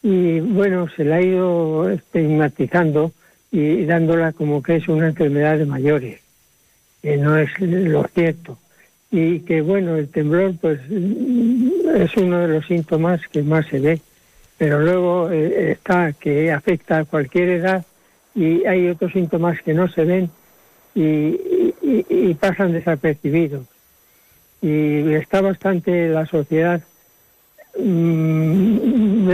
[0.00, 3.10] Y bueno, se la ha ido estigmatizando
[3.50, 6.20] y dándola como que es una enfermedad de mayores,
[7.02, 8.56] que no es lo cierto
[9.16, 14.00] y que bueno, el temblor pues es uno de los síntomas que más se ve,
[14.58, 17.86] pero luego eh, está que afecta a cualquier edad
[18.34, 20.30] y hay otros síntomas que no se ven
[20.96, 23.66] y, pasan desapercibidos.
[24.60, 26.82] Y está bastante la sociedad
[27.78, 29.30] mm,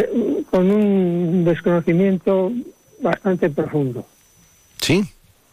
[0.50, 2.52] con un desconocimiento
[3.00, 4.06] bastante profundo.
[4.76, 5.02] Sí,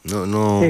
[0.04, 0.62] no, no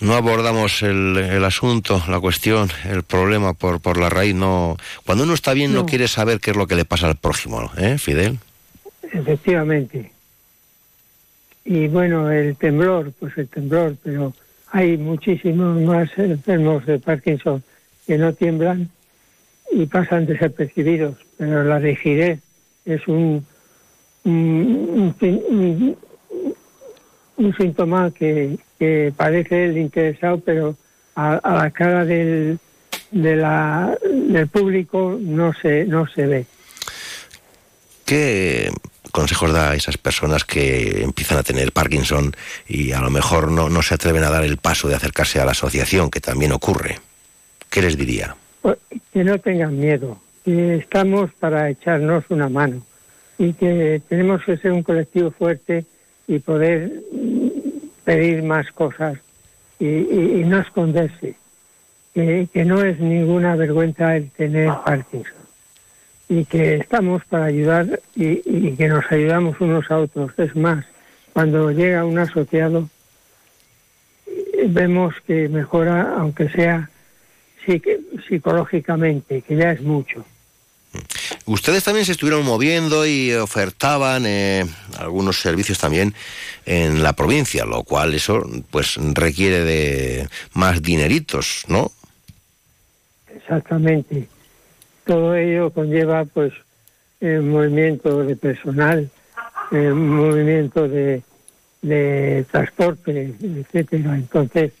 [0.00, 4.34] no abordamos el, el, asunto, la cuestión, el problema por, por la raíz.
[4.34, 5.86] No, cuando uno está bien no.
[5.86, 8.38] quiere saber qué es lo que le pasa al prójimo, ¿eh, Fidel?
[9.12, 10.12] Efectivamente.
[11.64, 14.32] Y bueno, el temblor, pues el temblor, pero
[14.70, 17.62] hay muchísimos más enfermos de Parkinson
[18.06, 18.88] que no tiemblan
[19.70, 22.40] y pasan desapercibidos, pero la rigidez
[22.86, 23.44] es un,
[24.24, 25.96] un,
[27.36, 30.76] un síntoma que, que parece el interesado, pero
[31.14, 32.58] a, la cara del,
[33.10, 36.46] de la, del público no se, no se ve.
[38.04, 38.70] ¿Qué
[39.10, 42.34] consejos da a esas personas que empiezan a tener Parkinson
[42.66, 45.44] y a lo mejor no, no se atreven a dar el paso de acercarse a
[45.44, 47.00] la asociación, que también ocurre?
[47.70, 48.36] ¿Qué les diría?
[48.62, 48.78] Pues,
[49.12, 52.82] que no tengan miedo, que estamos para echarnos una mano
[53.38, 55.84] y que tenemos que ser un colectivo fuerte
[56.26, 56.90] y poder
[58.08, 59.18] pedir más cosas
[59.78, 61.34] y, no esconderse,
[62.14, 65.36] que, no es ninguna vergüenza el tener Parkinson
[66.26, 70.32] y que estamos para ayudar y, que nos ayudamos unos a otros.
[70.38, 70.86] Es más,
[71.34, 72.88] cuando llega un asociado,
[74.68, 76.88] vemos que mejora, aunque sea
[78.26, 80.24] psicológicamente, que ya es mucho.
[81.48, 84.66] Ustedes también se estuvieron moviendo y ofertaban eh,
[84.98, 86.12] algunos servicios también
[86.66, 91.90] en la provincia, lo cual eso pues requiere de más dineritos, ¿no?
[93.34, 94.28] Exactamente.
[95.06, 96.52] Todo ello conlleva pues
[97.22, 99.10] movimiento de personal,
[99.70, 101.22] movimiento de,
[101.80, 104.16] de transporte, etcétera.
[104.16, 104.72] Entonces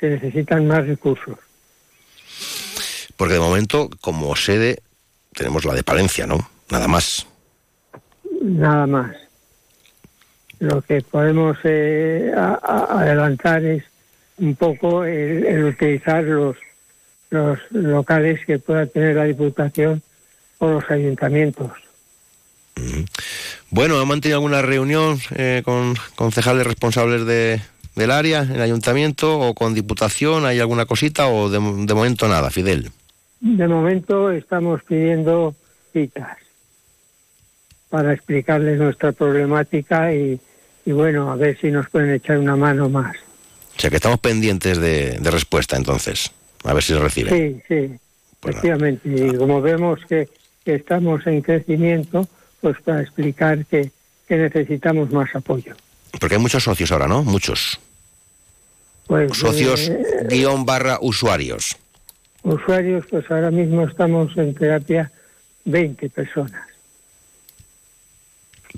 [0.00, 1.36] se necesitan más recursos.
[3.18, 4.80] Porque de momento, como sede,
[5.36, 6.48] tenemos la de Palencia, ¿no?
[6.70, 7.26] Nada más.
[8.42, 9.14] Nada más.
[10.58, 13.84] Lo que podemos eh, adelantar es
[14.38, 16.56] un poco el, utilizar los,
[17.30, 20.02] los locales que pueda tener la Diputación
[20.58, 21.70] o los ayuntamientos.
[23.70, 27.60] Bueno, ¿ha mantenido alguna reunión eh, con concejales responsables de,
[27.94, 30.46] del área, el ayuntamiento o con diputación?
[30.46, 32.90] ¿Hay alguna cosita o de, de momento nada, Fidel?
[33.40, 35.54] De momento estamos pidiendo
[35.92, 36.38] citas
[37.90, 40.40] para explicarles nuestra problemática y,
[40.86, 43.16] bueno, a ver si nos pueden echar una mano más.
[43.76, 46.30] O sea que estamos pendientes de, respuesta entonces,
[46.64, 47.30] a ver si se recibe.
[47.30, 47.98] Sí, sí,
[48.40, 49.08] pues efectivamente.
[49.08, 50.28] Y como vemos que,
[50.64, 52.26] estamos en crecimiento,
[52.60, 53.90] pues para explicar que,
[54.28, 55.76] necesitamos más apoyo.
[56.18, 57.22] Porque hay muchos socios ahora, ¿no?
[57.22, 57.78] Muchos.
[59.06, 61.76] Pues, socios eh, guion barra usuarios
[62.46, 65.10] usuarios, pues ahora mismo estamos en terapia
[65.64, 66.66] 20 personas.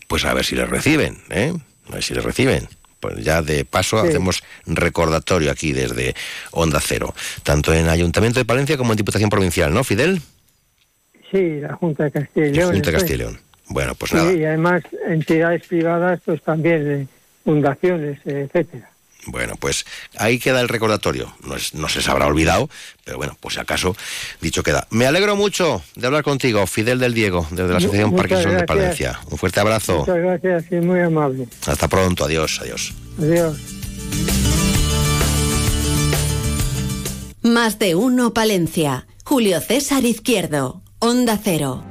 [0.07, 1.53] Pues a ver si les reciben, ¿eh?
[1.89, 2.69] A ver si les reciben.
[3.01, 6.15] Pues ya de paso hacemos recordatorio aquí desde
[6.51, 7.15] Onda Cero,
[7.45, 10.21] tanto en Ayuntamiento de Palencia como en Diputación Provincial, ¿no, Fidel?
[11.31, 12.73] Sí, la Junta de Castilla y León.
[12.73, 13.41] Junta de Castilla y León.
[13.69, 14.33] Bueno, pues nada.
[14.33, 17.07] y además entidades privadas, pues también, eh,
[17.45, 18.91] fundaciones, etcétera.
[19.29, 19.85] Bueno, pues
[20.17, 21.35] ahí queda el recordatorio.
[21.75, 22.69] No, se habrá olvidado,
[23.05, 23.95] pero bueno, pues si acaso,
[24.41, 24.87] dicho queda.
[24.91, 29.21] Me alegro mucho de hablar contigo, Fidel del Diego, desde la Asociación Parkinson de Palencia.
[29.31, 29.99] Un fuerte abrazo.
[29.99, 31.47] Muchas gracias y muy amable.
[31.67, 32.95] Hasta pronto, adiós, adiós.
[33.19, 33.57] Adiós.
[37.43, 39.07] Más de uno, Palencia.
[39.25, 41.85] Julio César Izquierdo, Onda Cero.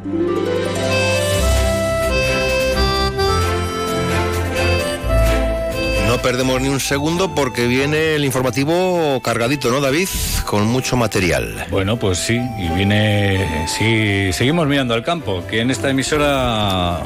[6.27, 10.09] Perdemos ni un segundo porque viene el informativo cargadito, ¿no, David?
[10.45, 11.67] Con mucho material.
[11.71, 13.65] Bueno, pues sí, y viene.
[13.65, 16.99] Sí, seguimos mirando al campo, que en esta emisora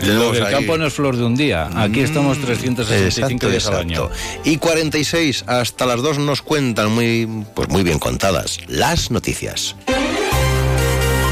[0.00, 1.68] el campo no es flor de un día.
[1.74, 4.08] Aquí mm, estamos 365 días al año.
[4.44, 9.74] Y 46 hasta las 2 nos cuentan muy, pues muy bien contadas las noticias.